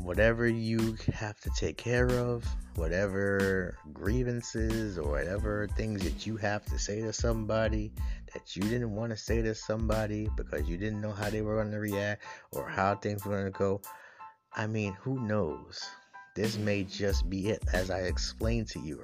whatever 0.03 0.47
you 0.47 0.97
have 1.13 1.39
to 1.41 1.51
take 1.57 1.77
care 1.77 2.09
of, 2.11 2.45
whatever 2.77 3.77
grievances 3.93 4.99
or 4.99 5.11
whatever 5.11 5.69
things 5.77 6.03
that 6.03 6.27
you 6.27 6.37
have 6.37 6.65
to 6.65 6.79
say 6.79 7.01
to 7.01 7.13
somebody 7.13 7.93
that 8.33 8.57
you 8.57 8.63
didn't 8.63 8.95
want 8.95 9.11
to 9.11 9.17
say 9.17 9.43
to 9.43 9.55
somebody 9.55 10.29
because 10.37 10.69
you 10.69 10.77
didn't 10.77 11.01
know 11.01 11.13
how 11.13 11.29
they 11.29 11.43
were 11.43 11.57
going 11.57 11.71
to 11.71 11.79
react 11.79 12.23
or 12.53 12.69
how 12.69 12.95
things 12.95 13.25
were 13.25 13.33
going 13.33 13.53
to 13.53 13.59
go. 13.59 13.81
I 14.55 14.67
mean, 14.67 14.95
who 15.01 15.21
knows? 15.21 15.85
This 16.35 16.57
may 16.57 16.85
just 16.85 17.29
be 17.29 17.49
it, 17.49 17.63
as 17.73 17.91
I 17.91 18.01
explained 18.01 18.69
to 18.69 18.79
you, 18.81 19.03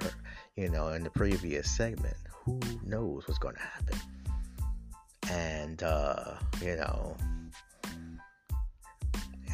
you 0.56 0.70
know, 0.70 0.88
in 0.88 1.02
the 1.02 1.10
previous 1.10 1.70
segment. 1.76 2.16
Who 2.44 2.60
knows 2.84 3.26
what's 3.26 3.38
going 3.38 3.56
to 3.56 3.60
happen? 3.60 3.98
And, 5.28 5.82
uh, 5.82 6.34
you 6.62 6.76
know, 6.76 7.16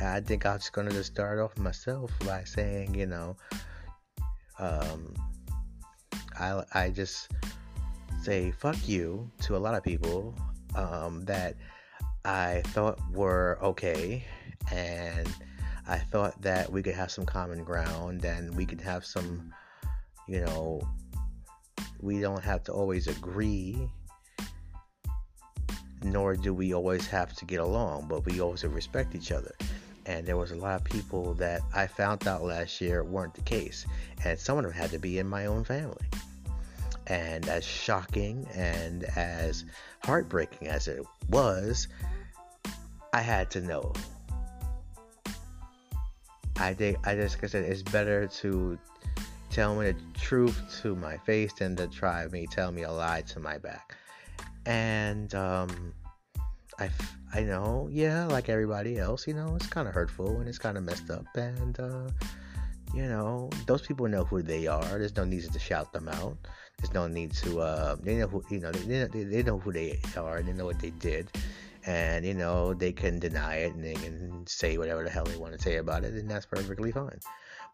I 0.02 0.21
think 0.21 0.47
I'm 0.47 0.59
just 0.59 0.73
gonna 0.73 0.90
just 0.90 1.12
start 1.12 1.38
off 1.38 1.56
myself 1.59 2.11
by 2.25 2.44
saying, 2.44 2.94
you 2.94 3.06
know, 3.06 3.37
um, 4.59 5.14
I 6.38 6.62
I 6.73 6.90
just 6.90 7.30
say 8.23 8.50
fuck 8.52 8.76
you 8.88 9.30
to 9.42 9.56
a 9.56 9.59
lot 9.59 9.75
of 9.75 9.82
people 9.82 10.35
um, 10.75 11.25
that 11.26 11.56
I 12.25 12.62
thought 12.66 12.99
were 13.12 13.59
okay, 13.62 14.25
and 14.71 15.28
I 15.87 15.99
thought 15.99 16.40
that 16.42 16.71
we 16.71 16.82
could 16.82 16.94
have 16.94 17.11
some 17.11 17.26
common 17.26 17.64
ground 17.64 18.25
and 18.25 18.54
we 18.56 18.64
could 18.64 18.80
have 18.80 19.04
some, 19.04 19.52
you 20.28 20.40
know, 20.40 20.80
we 22.00 22.21
don't 22.21 22.42
have 22.42 22.62
to 22.64 22.73
always 22.73 23.09
agree 23.09 23.90
nor 26.04 26.35
do 26.35 26.52
we 26.52 26.75
always 26.75 27.06
have 27.06 27.32
to 27.37 27.44
get 27.44 27.61
along, 27.61 28.06
but 28.09 28.26
we 28.26 28.40
always 28.40 28.64
respect 28.64 29.14
each 29.14 29.30
other 29.30 29.54
and 30.06 30.26
there 30.26 30.37
was 30.37 30.50
a 30.50 30.56
lot 30.56 30.80
of 30.80 30.85
people 30.85 31.35
that 31.35 31.62
I 31.75 31.87
found 31.87 32.26
out 32.26 32.42
last 32.42 32.80
year 32.80 33.04
weren't 33.04 33.35
the 33.35 33.42
case, 33.42 33.87
and 34.25 34.38
some 34.38 34.59
of 34.59 34.64
them 34.64 34.73
had 34.73 34.90
to 34.90 34.99
be 34.99 35.18
in 35.18 35.26
my 35.26 35.47
own 35.47 35.64
family. 35.64 36.06
And 37.06 37.49
as 37.49 37.64
shocking 37.64 38.47
and 38.54 39.04
as 39.16 39.64
heartbreaking 40.04 40.68
as 40.68 40.88
it 40.88 41.04
was, 41.28 41.88
I 43.12 43.21
had 43.21 43.50
to 43.52 43.61
know. 43.61 43.92
I 46.56 46.75
think 46.75 46.99
I 47.06 47.14
just 47.14 47.37
like 47.37 47.44
I 47.44 47.47
said 47.49 47.64
it's 47.64 47.82
better 47.82 48.26
to 48.26 48.78
tell 49.50 49.75
me 49.75 49.92
the 49.92 49.97
truth 50.18 50.61
to 50.82 50.94
my 50.97 51.16
face 51.18 51.52
than 51.54 51.76
to 51.76 51.88
try 51.88 52.26
me 52.28 52.47
tell 52.47 52.73
me 52.73 52.82
a 52.82 52.92
lie 52.92 53.23
to 53.23 53.40
my 53.40 53.59
back. 53.59 53.97
And 54.64 55.35
um, 55.35 55.92
I, 56.79 56.91
I 57.35 57.43
know, 57.43 57.88
yeah, 57.91 58.26
like 58.26 58.49
everybody 58.49 58.99
else, 58.99 59.26
you 59.26 59.35
know, 59.35 59.55
it's 59.57 59.67
kind 59.67 59.88
of 59.88 59.95
hurtful 59.95 60.38
and 60.41 60.49
it's 60.49 60.59
kind 60.59 60.76
of 60.76 60.85
messed 60.85 61.11
up. 61.11 61.26
And, 61.35 61.79
uh, 61.79 62.09
you 62.95 63.05
know, 63.05 63.50
those 63.67 63.83
people 63.83 64.09
know 64.09 64.25
who 64.25 64.43
they 64.43 64.67
are. 64.67 64.85
There's 64.85 65.17
no 65.17 65.25
need 65.25 65.50
to 65.50 65.59
shout 65.59 65.93
them 65.93 66.09
out. 66.09 66.37
There's 66.79 66.93
no 66.93 67.07
need 67.07 67.33
to, 67.35 67.61
uh, 67.61 67.97
they 68.00 68.17
know 68.17 68.26
who, 68.26 68.45
you 68.50 68.61
know, 68.61 68.73
they, 68.73 69.05
they, 69.07 69.25
they 69.25 69.43
know 69.43 69.59
who 69.59 69.73
they 69.73 70.00
are 70.17 70.38
and 70.38 70.49
they 70.49 70.52
know 70.52 70.64
what 70.64 70.81
they 70.81 70.91
did. 70.91 71.31
And, 71.85 72.25
you 72.25 72.35
know, 72.35 72.75
they 72.75 72.93
can 72.93 73.19
deny 73.19 73.57
it 73.57 73.75
and 73.75 73.85
they 73.85 73.95
can 73.95 74.47
say 74.47 74.79
whatever 74.79 75.02
the 75.02 75.11
hell 75.11 75.25
they 75.25 75.37
want 75.37 75.55
to 75.55 75.61
say 75.61 75.76
about 75.76 76.05
it, 76.05 76.14
and 76.14 76.31
that's 76.31 76.47
perfectly 76.47 76.93
fine. 76.93 77.19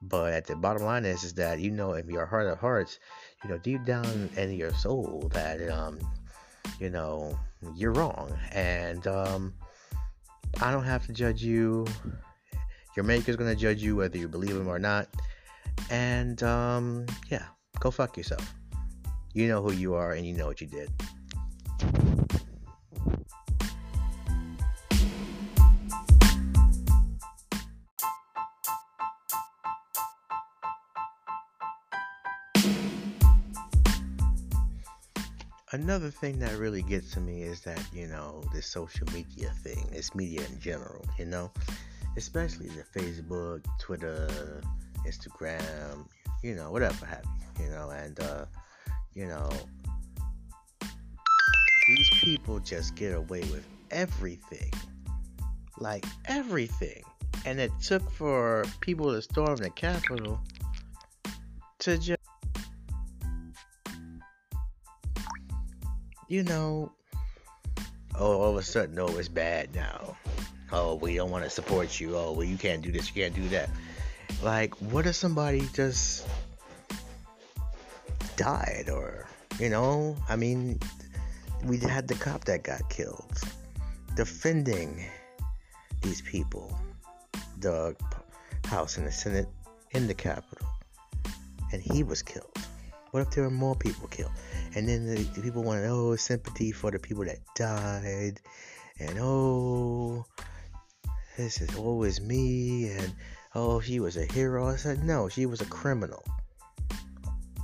But 0.00 0.32
at 0.32 0.46
the 0.46 0.56
bottom 0.56 0.84
line 0.84 1.04
is, 1.04 1.24
is 1.24 1.34
that, 1.34 1.60
you 1.60 1.70
know, 1.70 1.92
in 1.92 2.08
your 2.08 2.24
heart 2.24 2.46
of 2.46 2.58
hearts, 2.58 3.00
you 3.44 3.50
know, 3.50 3.58
deep 3.58 3.84
down 3.84 4.30
in 4.36 4.52
your 4.52 4.72
soul, 4.72 5.28
that, 5.34 5.68
um, 5.68 5.98
you 6.80 6.88
know, 6.88 7.38
you're 7.74 7.92
wrong. 7.92 8.36
And, 8.52 9.06
um, 9.06 9.54
I 10.60 10.72
don't 10.72 10.84
have 10.84 11.06
to 11.06 11.12
judge 11.12 11.42
you 11.42 11.86
your 12.98 13.04
maker's 13.04 13.36
gonna 13.36 13.54
judge 13.54 13.80
you 13.80 13.94
whether 13.94 14.18
you 14.18 14.26
believe 14.26 14.56
him 14.56 14.66
or 14.66 14.80
not. 14.80 15.06
And 15.88 16.42
um, 16.42 17.06
yeah, 17.30 17.44
go 17.78 17.92
fuck 17.92 18.16
yourself. 18.16 18.52
You 19.34 19.46
know 19.46 19.62
who 19.62 19.72
you 19.72 19.94
are 19.94 20.14
and 20.14 20.26
you 20.26 20.32
know 20.32 20.46
what 20.46 20.60
you 20.60 20.66
did. 20.66 20.90
Another 35.72 36.10
thing 36.10 36.38
that 36.38 36.56
really 36.56 36.80
gets 36.80 37.12
to 37.12 37.20
me 37.20 37.42
is 37.42 37.60
that, 37.60 37.80
you 37.92 38.06
know, 38.06 38.42
this 38.54 38.66
social 38.66 39.06
media 39.12 39.50
thing, 39.62 39.86
this 39.92 40.14
media 40.14 40.40
in 40.50 40.58
general, 40.58 41.04
you 41.18 41.26
know, 41.26 41.50
especially 42.16 42.68
the 42.68 42.84
Facebook, 42.98 43.62
Twitter, 43.78 44.62
Instagram, 45.06 46.06
you 46.42 46.54
know, 46.54 46.70
whatever 46.70 47.04
have 47.04 47.24
you, 47.58 47.64
you 47.64 47.70
know, 47.70 47.90
and 47.90 48.18
uh, 48.20 48.46
you 49.14 49.26
know, 49.26 49.50
these 51.86 52.10
people 52.22 52.60
just 52.60 52.94
get 52.94 53.14
away 53.14 53.40
with 53.40 53.66
everything, 53.90 54.72
like 55.76 56.06
everything, 56.24 57.02
and 57.44 57.60
it 57.60 57.72
took 57.82 58.10
for 58.10 58.64
people 58.80 59.12
to 59.12 59.20
storm 59.20 59.56
the 59.56 59.70
Capitol 59.70 60.40
to 61.80 61.98
just, 61.98 62.17
you 66.28 66.42
know, 66.44 66.92
oh, 68.14 68.40
all 68.40 68.50
of 68.50 68.56
a 68.56 68.62
sudden, 68.62 68.98
oh, 68.98 69.18
it's 69.18 69.28
bad 69.28 69.74
now 69.74 70.16
oh, 70.72 70.94
we 70.96 71.16
don't 71.16 71.30
want 71.30 71.44
to 71.44 71.50
support 71.50 71.98
you. 71.98 72.16
Oh, 72.16 72.32
well, 72.32 72.44
you 72.44 72.56
can't 72.56 72.82
do 72.82 72.92
this, 72.92 73.08
you 73.08 73.22
can't 73.22 73.34
do 73.34 73.48
that. 73.48 73.70
Like, 74.42 74.74
what 74.76 75.06
if 75.06 75.14
somebody 75.14 75.68
just 75.72 76.26
died 78.36 78.88
or, 78.92 79.26
you 79.58 79.68
know, 79.68 80.16
I 80.28 80.36
mean, 80.36 80.78
we 81.64 81.78
had 81.78 82.06
the 82.06 82.14
cop 82.14 82.44
that 82.44 82.62
got 82.62 82.88
killed 82.88 83.40
defending 84.14 85.04
these 86.02 86.20
people, 86.22 86.78
the 87.60 87.96
House 88.64 88.98
and 88.98 89.06
the 89.06 89.12
Senate 89.12 89.48
in 89.92 90.06
the 90.06 90.14
Capitol, 90.14 90.68
and 91.72 91.82
he 91.82 92.02
was 92.02 92.22
killed. 92.22 92.57
What 93.10 93.20
if 93.20 93.30
there 93.30 93.44
were 93.44 93.50
more 93.50 93.74
people 93.74 94.08
killed? 94.08 94.32
And 94.74 94.88
then 94.88 95.06
the, 95.06 95.22
the 95.22 95.40
people 95.40 95.62
wanted, 95.62 95.86
oh, 95.86 96.16
sympathy 96.16 96.72
for 96.72 96.90
the 96.90 96.98
people 96.98 97.24
that 97.24 97.38
died, 97.54 98.40
and 99.00 99.18
oh, 99.20 100.26
this 101.38 101.60
is 101.60 101.76
always 101.76 102.20
me 102.20 102.90
and 102.90 103.14
oh 103.54 103.80
she 103.80 104.00
was 104.00 104.16
a 104.16 104.24
hero. 104.24 104.66
I 104.66 104.76
said 104.76 105.04
no, 105.04 105.28
she 105.28 105.46
was 105.46 105.60
a 105.60 105.66
criminal. 105.66 106.24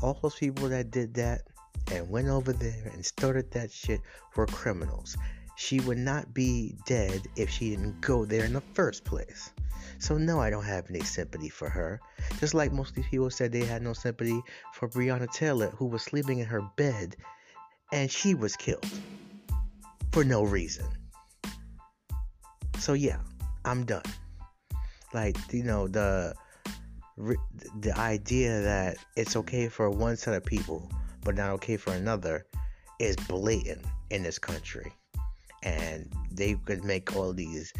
All 0.01 0.17
those 0.23 0.37
people 0.37 0.69
that 0.69 0.93
did 0.93 1.15
that 1.15 1.43
and 1.91 2.09
went 2.09 2.29
over 2.29 2.53
there 2.53 2.91
and 2.93 3.05
started 3.05 3.51
that 3.51 3.73
shit 3.73 4.01
were 4.37 4.47
criminals. 4.47 5.17
She 5.57 5.81
would 5.81 5.99
not 5.99 6.35
be 6.35 6.75
dead 6.87 7.27
if 7.37 7.49
she 7.51 7.71
didn't 7.71 8.01
go 8.01 8.25
there 8.25 8.45
in 8.45 8.53
the 8.53 8.63
first 8.73 9.05
place. 9.05 9.53
So 9.99 10.19
no, 10.19 10.41
I 10.41 10.51
don't 10.51 10.65
have 10.65 10.91
any 10.91 11.01
sympathy 11.01 11.49
for 11.49 11.69
her. 11.69 12.01
Just 12.41 12.55
like 12.55 12.73
most 12.73 12.95
people 12.95 13.31
said 13.31 13.53
they 13.53 13.65
had 13.65 13.83
no 13.83 13.93
sympathy 13.93 14.43
for 14.73 14.89
Breonna 14.89 15.31
Taylor, 15.33 15.69
who 15.71 15.87
was 15.87 16.03
sleeping 16.03 16.41
in 16.41 16.47
her 16.47 16.63
bed 16.77 17.17
and 17.93 18.11
she 18.11 18.35
was 18.35 18.57
killed 18.57 18.87
for 20.13 20.25
no 20.25 20.43
reason. 20.43 20.87
So 22.79 22.95
yeah, 22.95 23.19
I'm 23.65 23.85
done. 23.85 24.03
Like 25.13 25.37
you 25.53 25.63
know 25.63 25.87
the 25.87 26.35
the 27.81 27.97
idea 27.97 28.61
that 28.61 28.97
it's 29.17 29.37
okay 29.37 29.69
for 29.69 29.89
one 29.89 30.17
set 30.17 30.35
of 30.35 30.45
people 30.45 30.91
but 31.23 31.37
not 31.37 31.51
okay 31.51 31.77
for 31.77 31.93
another 31.93 32.45
is 32.99 33.17
blatant 33.29 33.85
in 34.11 34.23
this 34.23 34.39
country. 34.39 34.93
And 35.65 36.11
they 36.31 36.55
could 36.55 36.85
make 36.85 37.17
all 37.17 37.33
these 37.33 37.73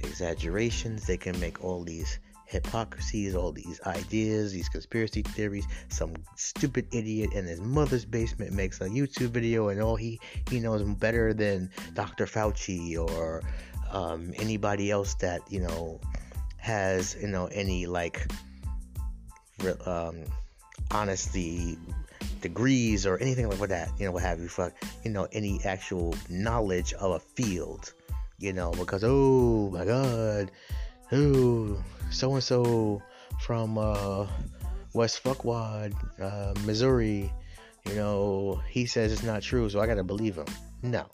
exaggerations, 0.00 1.06
they 1.06 1.16
can 1.16 1.38
make 1.40 1.62
all 1.62 1.84
these 1.84 2.18
hypocrisies, 2.46 3.34
all 3.34 3.52
these 3.52 3.78
ideas, 3.84 4.52
these 4.52 4.68
conspiracy 4.70 5.22
theories. 5.22 5.66
Some 5.88 6.14
stupid 6.36 6.88
idiot 6.92 7.32
in 7.34 7.44
his 7.44 7.60
mother's 7.60 8.06
basement 8.06 8.52
makes 8.52 8.80
a 8.80 8.88
YouTube 8.88 9.30
video 9.30 9.68
and 9.68 9.82
all 9.82 9.96
he, 9.96 10.18
he 10.48 10.58
knows 10.58 10.82
better 10.82 11.34
than 11.34 11.70
Dr. 11.92 12.24
Fauci 12.24 12.98
or 12.98 13.42
um, 13.90 14.32
anybody 14.36 14.90
else 14.90 15.14
that 15.14 15.40
you 15.50 15.60
know 15.60 16.00
has 16.56 17.16
you 17.20 17.28
know 17.28 17.46
any 17.46 17.86
like 17.86 18.30
um, 19.86 20.24
honesty 20.90 21.78
degrees 22.40 23.06
or 23.06 23.18
anything 23.18 23.48
like 23.48 23.68
that 23.68 23.90
you 23.98 24.06
know 24.06 24.12
what 24.12 24.22
have 24.22 24.40
you 24.40 24.48
fuck 24.48 24.72
you 25.04 25.10
know 25.10 25.26
any 25.32 25.60
actual 25.64 26.14
knowledge 26.28 26.92
of 26.94 27.12
a 27.12 27.20
field 27.20 27.92
you 28.38 28.52
know 28.52 28.72
because 28.72 29.02
oh 29.04 29.70
my 29.70 29.84
god 29.84 30.50
oh 31.12 31.82
so 32.10 32.34
and 32.34 32.42
so 32.42 33.02
from 33.40 33.78
uh, 33.78 34.26
West 34.94 35.22
Fuckwad, 35.22 35.94
uh, 36.20 36.54
Missouri, 36.66 37.32
you 37.86 37.94
know, 37.94 38.60
he 38.68 38.84
says 38.84 39.12
it's 39.12 39.22
not 39.22 39.42
true, 39.42 39.68
so 39.68 39.78
I 39.78 39.86
gotta 39.86 40.02
believe 40.02 40.34
him. 40.34 40.46
No. 40.82 41.06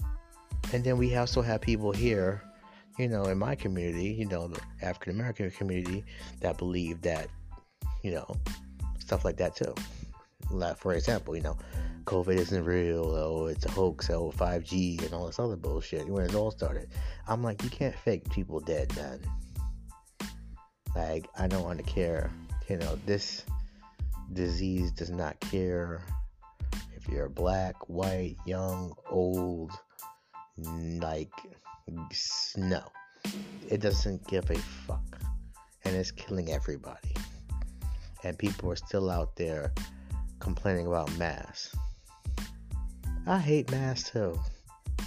And 0.72 0.82
then 0.82 0.96
we 0.96 1.14
also 1.16 1.42
have 1.42 1.60
people 1.60 1.92
here 1.92 2.42
you 2.98 3.08
know, 3.08 3.24
in 3.24 3.38
my 3.38 3.54
community, 3.54 4.12
you 4.12 4.26
know, 4.26 4.48
the 4.48 4.60
African 4.82 5.14
American 5.14 5.50
community 5.50 6.04
that 6.40 6.58
believe 6.58 7.00
that, 7.02 7.28
you 8.02 8.12
know, 8.12 8.36
stuff 8.98 9.24
like 9.24 9.36
that 9.38 9.56
too. 9.56 9.74
Like, 10.50 10.78
for 10.78 10.94
example, 10.94 11.36
you 11.36 11.42
know, 11.42 11.56
COVID 12.04 12.36
isn't 12.36 12.64
real, 12.64 13.06
oh, 13.06 13.46
it's 13.46 13.64
a 13.64 13.70
hoax, 13.70 14.10
oh, 14.10 14.32
5G, 14.36 15.04
and 15.04 15.14
all 15.14 15.26
this 15.26 15.38
other 15.38 15.56
bullshit 15.56 16.06
when 16.08 16.24
it 16.24 16.34
all 16.34 16.50
started. 16.50 16.88
I'm 17.26 17.42
like, 17.42 17.62
you 17.62 17.70
can't 17.70 17.94
fake 17.94 18.30
people 18.30 18.60
dead, 18.60 18.94
man. 18.96 19.20
Like, 20.94 21.26
I 21.38 21.46
don't 21.46 21.64
want 21.64 21.78
to 21.78 21.84
care. 21.84 22.30
You 22.68 22.76
know, 22.76 22.98
this 23.06 23.44
disease 24.32 24.90
does 24.92 25.10
not 25.10 25.38
care 25.40 26.02
if 26.96 27.08
you're 27.08 27.28
black, 27.28 27.88
white, 27.88 28.36
young, 28.46 28.94
old, 29.10 29.72
like 30.56 31.32
no, 32.56 32.82
it 33.68 33.80
doesn't 33.80 34.26
give 34.26 34.50
a 34.50 34.56
fuck, 34.56 35.18
and 35.84 35.94
it's 35.96 36.10
killing 36.10 36.50
everybody. 36.50 37.14
And 38.22 38.38
people 38.38 38.70
are 38.70 38.76
still 38.76 39.10
out 39.10 39.36
there 39.36 39.72
complaining 40.44 40.86
about 40.86 41.10
masks. 41.18 41.74
I 43.26 43.38
hate 43.38 43.70
masks 43.72 44.10
too. 44.10 44.38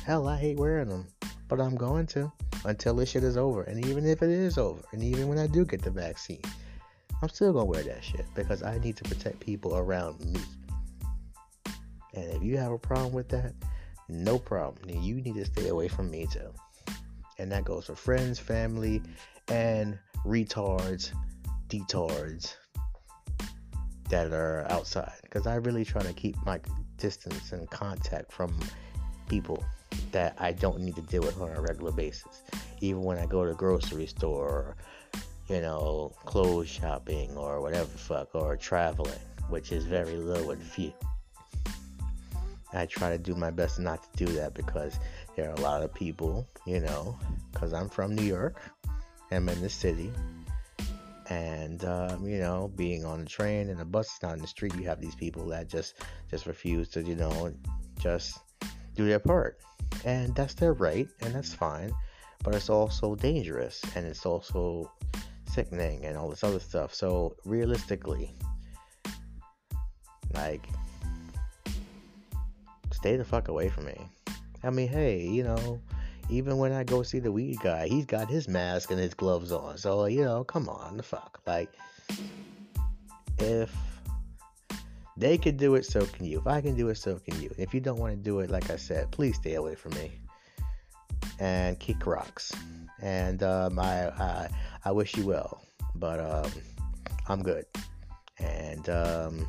Hell, 0.06 0.28
I 0.28 0.38
hate 0.38 0.58
wearing 0.58 0.90
them, 0.90 1.08
but 1.48 1.62
I'm 1.62 1.76
going 1.76 2.08
to 2.08 2.32
until 2.66 2.96
this 2.96 3.12
shit 3.12 3.24
is 3.24 3.38
over. 3.38 3.64
And 3.64 3.86
even 3.86 4.06
if 4.06 4.22
it 4.22 4.30
is 4.30 4.58
over, 4.58 4.82
and 4.92 5.02
even 5.02 5.30
when 5.30 5.38
I 5.38 5.48
do 5.48 5.64
get 5.64 5.82
the 5.82 5.92
vaccine, 5.92 6.42
I'm 7.22 7.30
still 7.30 7.54
gonna 7.54 7.66
wear 7.66 7.84
that 7.84 8.04
shit 8.04 8.26
because 8.36 8.64
I 8.64 8.78
need 8.80 8.98
to 8.98 9.04
protect 9.06 9.40
people 9.40 9.78
around 9.78 10.20
me. 10.20 10.42
And 12.14 12.26
if 12.34 12.44
you 12.44 12.58
have 12.58 12.74
a 12.74 12.80
problem 12.80 13.14
with 13.14 13.30
that, 13.30 13.54
no 14.10 14.38
problem. 14.38 14.90
You 14.90 15.22
need 15.22 15.36
to 15.36 15.46
stay 15.46 15.70
away 15.70 15.88
from 15.88 16.12
me 16.12 16.28
too 16.28 16.52
and 17.40 17.52
that 17.52 17.66
goes 17.66 17.86
for 17.86 17.96
friends, 17.96 18.40
family, 18.40 19.02
and 19.48 19.98
retards, 20.26 21.12
detards 21.68 22.56
that 24.10 24.32
are 24.32 24.66
outside. 24.70 25.14
Because 25.24 25.48
I 25.48 25.56
really 25.56 25.86
try 25.86 26.02
to 26.02 26.14
keep 26.14 26.36
my 26.46 26.60
distance 26.98 27.52
and 27.52 27.70
contact 27.70 28.32
from 28.32 28.54
people 29.28 29.64
that 30.12 30.36
I 30.40 30.52
don't 30.52 30.80
need 30.80 30.96
to 30.96 31.02
deal 31.02 31.22
with 31.22 31.40
on 31.40 31.50
a 31.50 31.62
regular 31.62 31.92
basis. 31.92 32.44
Even 32.82 33.04
when 33.04 33.18
I 33.18 33.26
go 33.26 33.46
to 33.46 33.54
grocery 33.54 34.08
store, 34.08 34.48
or, 34.48 34.76
you 35.48 35.62
know, 35.62 36.14
clothes 36.26 36.68
shopping, 36.68 37.36
or 37.36 37.62
whatever 37.62 37.86
fuck, 37.86 38.34
or 38.34 38.56
traveling, 38.56 39.20
which 39.50 39.72
is 39.72 39.86
very 39.86 40.16
low 40.16 40.52
and 40.52 40.62
few. 40.62 40.94
I 42.74 42.86
try 42.86 43.10
to 43.10 43.18
do 43.18 43.34
my 43.34 43.50
best 43.50 43.80
not 43.80 44.04
to 44.04 44.26
do 44.26 44.32
that 44.34 44.54
because 44.54 45.00
there 45.36 45.50
are 45.50 45.54
a 45.54 45.62
lot 45.62 45.84
of 45.84 45.94
people, 45.94 46.48
you 46.66 46.80
know, 46.80 47.18
because 47.52 47.74
I'm 47.74 47.90
from 47.90 48.14
New 48.14 48.24
York, 48.24 48.62
I'm 49.32 49.48
in 49.50 49.62
the 49.62 49.70
city, 49.70 50.12
and 51.30 51.84
um, 51.86 52.26
you 52.26 52.40
know 52.40 52.72
being 52.76 53.04
on 53.06 53.20
the 53.20 53.26
train 53.26 53.70
and 53.70 53.80
the 53.80 53.86
bus 53.86 54.18
not 54.24 54.34
in 54.34 54.42
the 54.42 54.48
street 54.48 54.74
you 54.76 54.84
have 54.84 55.02
these 55.02 55.16
people 55.16 55.46
that 55.48 55.68
just 55.68 55.96
just 56.30 56.46
refuse 56.46 56.90
to 56.90 57.02
you 57.02 57.16
know 57.16 57.54
just 58.00 58.40
do 58.96 59.08
their 59.08 59.20
part. 59.20 59.60
And 60.06 60.36
that's 60.36 60.54
their 60.54 60.74
right 60.74 61.08
and 61.22 61.34
that's 61.34 61.54
fine 61.54 61.92
but 62.44 62.54
it's 62.54 62.70
also 62.70 63.16
dangerous 63.16 63.82
and 63.96 64.06
it's 64.06 64.26
also 64.26 64.92
sickening 65.50 66.06
and 66.06 66.18
all 66.18 66.30
this 66.30 66.44
other 66.44 66.60
stuff. 66.60 66.94
So 66.94 67.36
realistically 67.46 68.36
like 70.34 70.68
stay 72.92 73.16
the 73.16 73.26
fuck 73.26 73.48
away 73.48 73.70
from 73.70 73.86
me. 73.86 74.08
I 74.64 74.70
mean 74.70 74.88
hey 74.88 75.22
you 75.22 75.44
know 75.44 75.80
even 76.30 76.58
when 76.58 76.72
I 76.72 76.84
go 76.84 77.04
see 77.04 77.20
the 77.20 77.32
weed 77.32 77.60
guy, 77.62 77.88
he's 77.88 78.06
got 78.06 78.30
his 78.30 78.48
mask 78.48 78.92
and 78.92 79.00
his 79.00 79.14
gloves 79.14 79.52
on. 79.52 79.78
So, 79.78 80.06
you 80.06 80.24
know, 80.24 80.44
come 80.44 80.68
on, 80.68 80.98
the 80.98 81.04
fuck. 81.04 81.40
Like, 81.46 81.72
if 83.40 83.76
they 85.16 85.38
can 85.38 85.58
do 85.58 85.76
it, 85.76 85.86
so 85.86 86.06
can 86.06 86.26
you. 86.26 86.40
If 86.40 86.48
I 86.48 86.62
can 86.62 86.76
do 86.76 86.90
it, 86.90 86.96
so 86.96 87.18
can 87.18 87.42
you. 87.42 87.54
If 87.58 87.74
you 87.74 87.80
don't 87.80 88.00
want 88.00 88.14
to 88.14 88.18
do 88.18 88.40
it, 88.40 88.50
like 88.50 88.70
I 88.70 88.76
said, 88.76 89.10
please 89.12 89.36
stay 89.36 89.56
away 89.56 89.76
from 89.76 89.94
me 89.96 90.12
and 91.40 91.80
kick 91.80 92.06
rocks. 92.06 92.52
And 93.02 93.42
um, 93.44 93.80
I, 93.80 94.10
I, 94.10 94.50
I 94.86 94.92
wish 94.92 95.16
you 95.16 95.26
well, 95.26 95.62
but 95.96 96.20
um, 96.20 96.52
I'm 97.28 97.42
good. 97.42 97.66
And 98.40 98.90
um, 98.90 99.48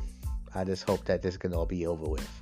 I 0.55 0.63
just 0.63 0.83
hope 0.83 1.05
that 1.05 1.21
this 1.21 1.37
can 1.37 1.53
all 1.53 1.65
be 1.65 1.85
over 1.85 2.07
with. 2.07 2.38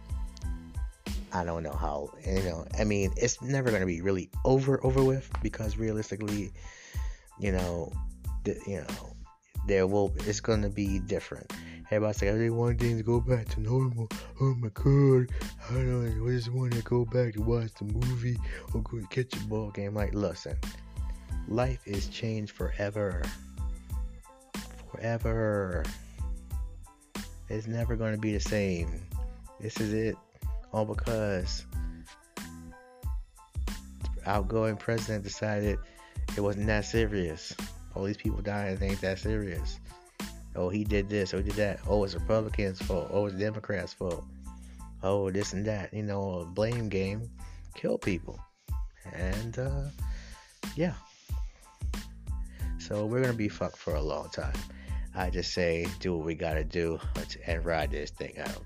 I 1.33 1.43
don't 1.43 1.63
know 1.63 1.73
how, 1.73 2.09
you 2.25 2.41
know, 2.43 2.65
I 2.79 2.83
mean, 2.83 3.11
it's 3.17 3.41
never 3.41 3.69
going 3.69 3.81
to 3.81 3.87
be 3.87 4.01
really 4.01 4.29
over, 4.45 4.83
over 4.85 5.03
with 5.03 5.29
because 5.43 5.77
realistically, 5.77 6.51
you 7.39 7.51
know, 7.51 7.91
the, 8.43 8.57
you 8.65 8.77
know, 8.77 9.13
there 9.67 9.85
will, 9.87 10.13
it's 10.25 10.39
going 10.39 10.61
to 10.61 10.69
be 10.69 10.99
different. 10.99 11.51
Everybody's 11.91 12.21
like, 12.21 12.31
I 12.31 12.49
want 12.49 12.79
things 12.79 12.97
to 12.97 13.03
go 13.03 13.19
back 13.19 13.47
to 13.49 13.61
normal. 13.61 14.09
Oh 14.41 14.55
my 14.55 14.69
god, 14.73 15.29
I 15.69 15.73
don't 15.73 16.27
I 16.27 16.31
just 16.31 16.51
want 16.51 16.73
to 16.73 16.81
go 16.81 17.05
back 17.05 17.33
to 17.33 17.41
watch 17.41 17.73
the 17.75 17.85
movie 17.85 18.37
or 18.73 18.81
go 18.81 18.99
catch 19.09 19.33
a 19.35 19.39
ball 19.45 19.71
game. 19.71 19.93
Like, 19.93 20.13
listen, 20.13 20.57
life 21.47 21.79
is 21.85 22.07
changed 22.07 22.51
forever. 22.51 23.23
Forever. 24.91 25.85
It's 27.49 27.67
never 27.67 27.95
going 27.95 28.13
to 28.13 28.19
be 28.19 28.33
the 28.33 28.39
same. 28.41 29.01
This 29.61 29.79
is 29.79 29.93
it 29.93 30.17
all 30.73 30.86
because 30.86 31.65
outgoing 34.25 34.75
president 34.75 35.23
decided 35.23 35.80
it 36.36 36.41
wasn't 36.41 36.67
that 36.67 36.86
serious. 36.86 37.56
All 37.95 38.03
these 38.03 38.17
people 38.17 38.41
dying, 38.41 38.77
ain't 38.82 39.01
that 39.01 39.19
serious. 39.19 39.80
Oh, 40.56 40.69
he 40.69 40.84
did 40.84 41.10
this, 41.10 41.34
oh, 41.34 41.38
he 41.38 41.43
did 41.43 41.53
that. 41.53 41.80
Oh, 41.88 42.03
it's 42.03 42.13
Republicans' 42.13 42.82
fault. 42.82 43.10
Oh, 43.12 43.27
it's 43.27 43.36
Democrats' 43.36 43.93
fault. 43.93 44.23
Oh, 45.03 45.30
this 45.32 45.53
and 45.53 45.65
that. 45.65 45.93
You 45.93 46.03
know, 46.03 46.49
blame 46.53 46.89
game, 46.89 47.30
kill 47.75 47.97
people, 47.97 48.39
and 49.13 49.58
uh, 49.58 49.84
yeah. 50.75 50.93
So 52.80 53.06
we're 53.06 53.21
gonna 53.21 53.34
be 53.34 53.49
fucked 53.49 53.77
for 53.77 53.95
a 53.95 54.01
long 54.01 54.30
time. 54.30 54.56
I 55.15 55.30
just 55.30 55.53
say, 55.53 55.88
do 55.99 56.15
what 56.15 56.25
we 56.25 56.36
gotta 56.36 56.63
do 56.63 56.99
and 57.45 57.65
ride 57.65 57.91
this 57.91 58.12
thing 58.12 58.38
out. 58.39 58.63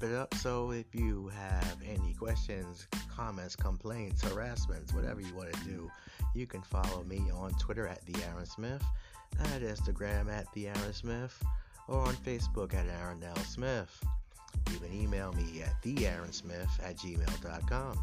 Wrap 0.00 0.10
it 0.10 0.16
up. 0.16 0.34
So 0.34 0.70
if 0.70 0.94
you 0.94 1.28
have 1.28 1.76
any 1.86 2.14
questions, 2.14 2.86
comments, 3.14 3.56
complaints, 3.56 4.22
harassments, 4.22 4.92
whatever 4.92 5.20
you 5.20 5.34
want 5.34 5.52
to 5.52 5.60
do, 5.64 5.90
you 6.34 6.46
can 6.46 6.62
follow 6.62 7.02
me 7.04 7.22
on 7.34 7.52
Twitter 7.58 7.86
at 7.86 8.04
the 8.06 8.14
Aaron 8.24 8.46
Smith, 8.46 8.82
at 9.38 9.62
Instagram 9.62 10.30
at 10.30 10.46
the 10.54 10.68
Aaron 10.68 10.92
Smith, 10.92 11.42
or 11.88 12.00
on 12.00 12.14
Facebook 12.16 12.74
at 12.74 12.86
Aaron 13.00 13.22
L. 13.22 13.36
Smith. 13.36 14.02
You 14.72 14.78
can 14.78 14.92
email 14.92 15.32
me 15.32 15.62
at 15.62 15.82
theaaronsmith 15.82 16.82
at 16.82 16.96
gmail.com. 16.96 17.98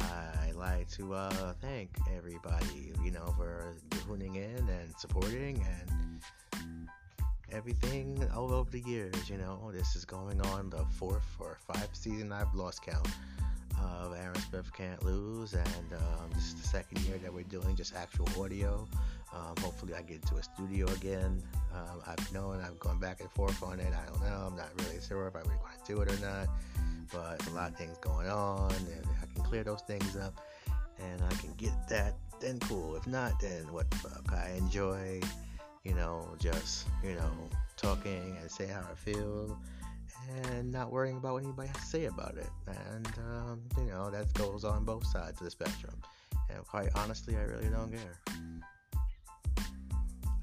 I 0.00 0.52
like 0.56 0.88
to 0.92 1.14
uh, 1.14 1.52
thank 1.60 1.90
everybody, 2.16 2.92
you 3.04 3.10
know, 3.10 3.34
for 3.36 3.74
tuning 4.04 4.34
in 4.36 4.68
and 4.68 4.94
supporting 4.98 5.64
and 5.64 6.02
everything 7.52 8.26
all 8.34 8.52
over 8.52 8.70
the 8.70 8.80
years. 8.80 9.28
You 9.28 9.38
know, 9.38 9.70
this 9.72 9.94
is 9.94 10.04
going 10.04 10.40
on 10.40 10.70
the 10.70 10.84
fourth 10.96 11.36
or 11.38 11.58
fifth 11.72 11.94
season. 11.96 12.32
I've 12.32 12.52
lost 12.54 12.82
count 12.82 13.08
of 13.80 14.14
Aaron 14.14 14.34
Smith 14.36 14.72
Can't 14.72 15.02
Lose, 15.02 15.54
and 15.54 15.92
um, 15.92 16.30
this 16.34 16.44
is 16.44 16.54
the 16.54 16.68
second 16.68 17.00
year 17.00 17.18
that 17.18 17.32
we're 17.32 17.44
doing 17.44 17.76
just 17.76 17.94
actual 17.94 18.28
audio. 18.40 18.86
Um, 19.32 19.54
hopefully, 19.60 19.94
I 19.94 20.02
get 20.02 20.16
into 20.22 20.36
a 20.36 20.42
studio 20.42 20.86
again. 20.92 21.42
Um, 21.74 22.02
I've 22.06 22.32
known 22.32 22.60
I've 22.60 22.78
gone 22.78 22.98
back 22.98 23.20
and 23.20 23.30
forth 23.30 23.62
on 23.62 23.80
it. 23.80 23.92
I 23.92 24.06
don't 24.10 24.22
know. 24.22 24.48
I'm 24.48 24.56
not 24.56 24.68
really 24.78 25.00
sure 25.00 25.26
if 25.26 25.36
I'm 25.36 25.44
going 25.44 25.58
to 25.58 25.94
do 25.94 26.00
it 26.02 26.10
or 26.10 26.20
not, 26.24 26.48
but 27.12 27.46
a 27.46 27.50
lot 27.50 27.70
of 27.70 27.76
things 27.76 27.96
going 28.00 28.28
on, 28.28 28.72
and 28.72 29.06
I 29.22 29.34
can 29.34 29.44
clear 29.44 29.64
those 29.64 29.82
things 29.82 30.16
up, 30.16 30.40
and 30.98 31.22
I 31.22 31.34
can 31.36 31.52
get 31.56 31.72
that. 31.88 32.14
Then 32.40 32.58
cool. 32.60 32.96
If 32.96 33.06
not, 33.06 33.40
then 33.40 33.72
what 33.72 33.88
the 33.90 33.96
fuck? 33.98 34.32
I 34.32 34.50
enjoy 34.58 35.20
you 35.84 35.94
know, 35.94 36.34
just, 36.38 36.86
you 37.02 37.14
know, 37.14 37.30
talking 37.76 38.36
and 38.40 38.50
say 38.50 38.66
how 38.66 38.80
I 38.80 38.94
feel 38.94 39.58
and 40.50 40.70
not 40.70 40.92
worrying 40.92 41.16
about 41.16 41.34
what 41.34 41.42
anybody 41.42 41.68
has 41.68 41.76
to 41.78 41.86
say 41.86 42.04
about 42.04 42.36
it. 42.36 42.48
And, 42.66 43.08
um, 43.18 43.62
you 43.76 43.84
know, 43.84 44.10
that 44.10 44.32
goes 44.34 44.64
on 44.64 44.84
both 44.84 45.06
sides 45.06 45.40
of 45.40 45.44
the 45.44 45.50
spectrum. 45.50 45.94
And 46.50 46.64
quite 46.66 46.90
honestly, 46.94 47.36
I 47.36 47.42
really 47.42 47.68
don't 47.68 47.92
care. 47.92 48.18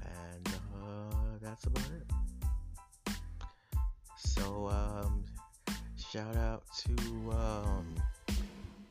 And 0.02 0.48
uh, 0.82 1.38
that's 1.40 1.64
about 1.64 1.90
it. 1.90 3.14
So, 4.16 4.68
um, 4.68 5.24
shout 5.96 6.36
out 6.36 6.64
to 6.84 7.32
um, 7.32 7.94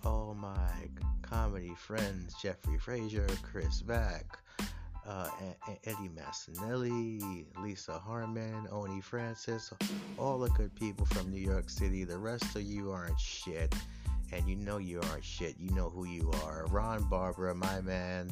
all 0.05 0.35
my 0.39 0.71
comedy 1.21 1.73
friends 1.75 2.35
Jeffrey 2.41 2.77
Frazier, 2.79 3.27
Chris 3.43 3.81
Vack, 3.81 4.39
uh, 5.09 5.27
Eddie 5.85 6.09
Massanelli, 6.15 7.45
Lisa 7.61 7.93
Harmon, 7.93 8.67
Oni 8.71 9.01
Francis, 9.01 9.73
all 10.19 10.37
the 10.37 10.49
good 10.51 10.73
people 10.75 11.05
from 11.07 11.31
New 11.31 11.41
York 11.41 11.69
City. 11.69 12.03
The 12.03 12.17
rest 12.17 12.55
of 12.55 12.61
you 12.61 12.91
aren't 12.91 13.19
shit, 13.19 13.73
and 14.31 14.47
you 14.47 14.55
know 14.55 14.77
you 14.77 15.01
aren't 15.09 15.25
shit. 15.25 15.55
You 15.59 15.71
know 15.71 15.89
who 15.89 16.05
you 16.05 16.31
are. 16.43 16.67
Ron 16.69 17.03
Barbara, 17.09 17.55
my 17.55 17.81
man, 17.81 18.29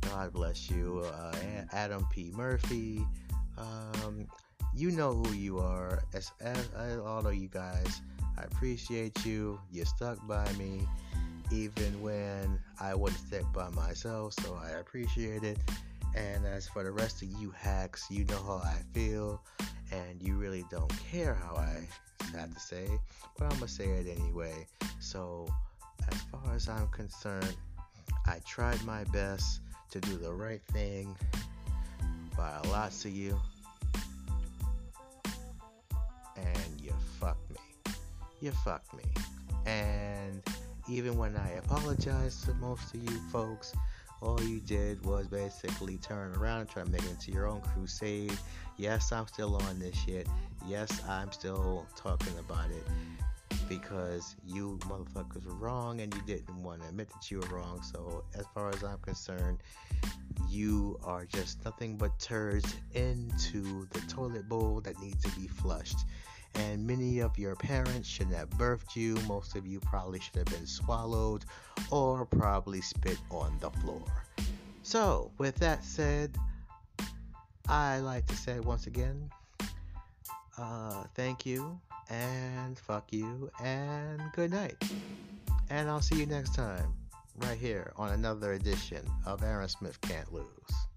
God 0.00 0.32
bless 0.32 0.68
you. 0.68 1.04
Uh, 1.06 1.36
Adam 1.72 2.04
P. 2.10 2.32
Murphy, 2.34 3.06
um, 3.56 4.26
you 4.74 4.90
know 4.90 5.14
who 5.14 5.32
you 5.34 5.60
are. 5.60 6.02
As, 6.14 6.32
as, 6.40 6.68
as 6.76 6.98
all 6.98 7.24
of 7.24 7.34
you 7.36 7.48
guys, 7.48 8.02
I 8.36 8.42
appreciate 8.42 9.24
you. 9.24 9.60
You 9.70 9.84
stuck 9.84 10.26
by 10.26 10.50
me 10.54 10.80
even 11.52 12.02
when 12.02 12.58
I 12.80 12.94
wouldn't 12.94 13.20
stick 13.20 13.44
by 13.54 13.70
myself, 13.70 14.34
so 14.40 14.58
I 14.60 14.70
appreciate 14.80 15.44
it. 15.44 15.58
And 16.18 16.44
as 16.46 16.66
for 16.66 16.82
the 16.82 16.90
rest 16.90 17.22
of 17.22 17.28
you 17.40 17.52
hacks, 17.56 18.06
you 18.10 18.24
know 18.24 18.42
how 18.42 18.60
I 18.64 18.78
feel, 18.92 19.40
and 19.92 20.20
you 20.20 20.34
really 20.34 20.64
don't 20.68 20.92
care 21.10 21.34
how 21.34 21.54
I 21.54 21.86
have 22.36 22.52
to 22.52 22.60
say, 22.60 22.88
but 23.38 23.44
I'm 23.44 23.58
gonna 23.60 23.68
say 23.68 23.84
it 23.84 24.18
anyway. 24.18 24.66
So, 24.98 25.48
as 26.10 26.20
far 26.22 26.54
as 26.54 26.68
I'm 26.68 26.88
concerned, 26.88 27.54
I 28.26 28.40
tried 28.44 28.82
my 28.84 29.04
best 29.04 29.60
to 29.90 30.00
do 30.00 30.16
the 30.16 30.32
right 30.32 30.60
thing 30.72 31.14
by 32.36 32.58
lots 32.68 33.04
of 33.04 33.12
you, 33.12 33.38
and 36.36 36.80
you 36.80 36.92
fucked 37.20 37.48
me. 37.50 37.94
You 38.40 38.50
fucked 38.50 38.92
me. 38.92 39.04
And 39.66 40.42
even 40.88 41.16
when 41.16 41.36
I 41.36 41.52
apologize 41.52 42.42
to 42.42 42.54
most 42.54 42.92
of 42.94 43.04
you 43.08 43.20
folks, 43.30 43.72
all 44.20 44.40
you 44.42 44.60
did 44.60 45.04
was 45.04 45.28
basically 45.28 45.96
turn 45.98 46.34
around 46.34 46.60
and 46.60 46.68
try 46.68 46.82
to 46.82 46.90
make 46.90 47.02
it 47.02 47.10
into 47.10 47.32
your 47.32 47.46
own 47.46 47.60
crusade. 47.60 48.36
Yes, 48.76 49.12
I'm 49.12 49.26
still 49.26 49.56
on 49.56 49.78
this 49.78 49.96
shit. 49.96 50.26
Yes, 50.66 51.02
I'm 51.08 51.30
still 51.32 51.86
talking 51.96 52.36
about 52.38 52.70
it 52.70 52.84
because 53.68 54.34
you 54.46 54.78
motherfuckers 54.82 55.44
were 55.44 55.54
wrong 55.54 56.00
and 56.00 56.14
you 56.14 56.22
didn't 56.26 56.62
want 56.62 56.82
to 56.82 56.88
admit 56.88 57.10
that 57.10 57.30
you 57.30 57.40
were 57.40 57.58
wrong. 57.58 57.82
So, 57.82 58.24
as 58.34 58.44
far 58.54 58.70
as 58.70 58.82
I'm 58.82 58.98
concerned, 58.98 59.58
you 60.48 60.98
are 61.04 61.24
just 61.26 61.64
nothing 61.64 61.96
but 61.96 62.18
turds 62.18 62.74
into 62.94 63.86
the 63.92 64.00
toilet 64.08 64.48
bowl 64.48 64.80
that 64.80 65.00
needs 65.00 65.22
to 65.24 65.40
be 65.40 65.46
flushed 65.46 65.98
and 66.58 66.86
many 66.86 67.20
of 67.20 67.38
your 67.38 67.54
parents 67.54 68.08
shouldn't 68.08 68.36
have 68.36 68.50
birthed 68.50 68.96
you. 68.96 69.16
Most 69.26 69.54
of 69.56 69.66
you 69.66 69.80
probably 69.80 70.20
should 70.20 70.36
have 70.36 70.46
been 70.46 70.66
swallowed 70.66 71.44
or 71.90 72.26
probably 72.26 72.80
spit 72.80 73.18
on 73.30 73.56
the 73.60 73.70
floor. 73.70 74.02
So, 74.82 75.30
with 75.38 75.56
that 75.56 75.84
said, 75.84 76.36
I 77.68 77.98
like 77.98 78.26
to 78.26 78.36
say 78.36 78.60
once 78.60 78.86
again, 78.86 79.30
uh, 80.56 81.04
thank 81.14 81.46
you 81.46 81.78
and 82.10 82.78
fuck 82.78 83.12
you 83.12 83.50
and 83.62 84.20
good 84.34 84.50
night. 84.50 84.82
And 85.70 85.88
I'll 85.88 86.00
see 86.00 86.16
you 86.16 86.26
next 86.26 86.54
time, 86.54 86.94
right 87.36 87.58
here 87.58 87.92
on 87.96 88.10
another 88.12 88.54
edition 88.54 89.04
of 89.26 89.42
Aaron 89.42 89.68
Smith 89.68 90.00
Can't 90.00 90.32
Lose. 90.32 90.87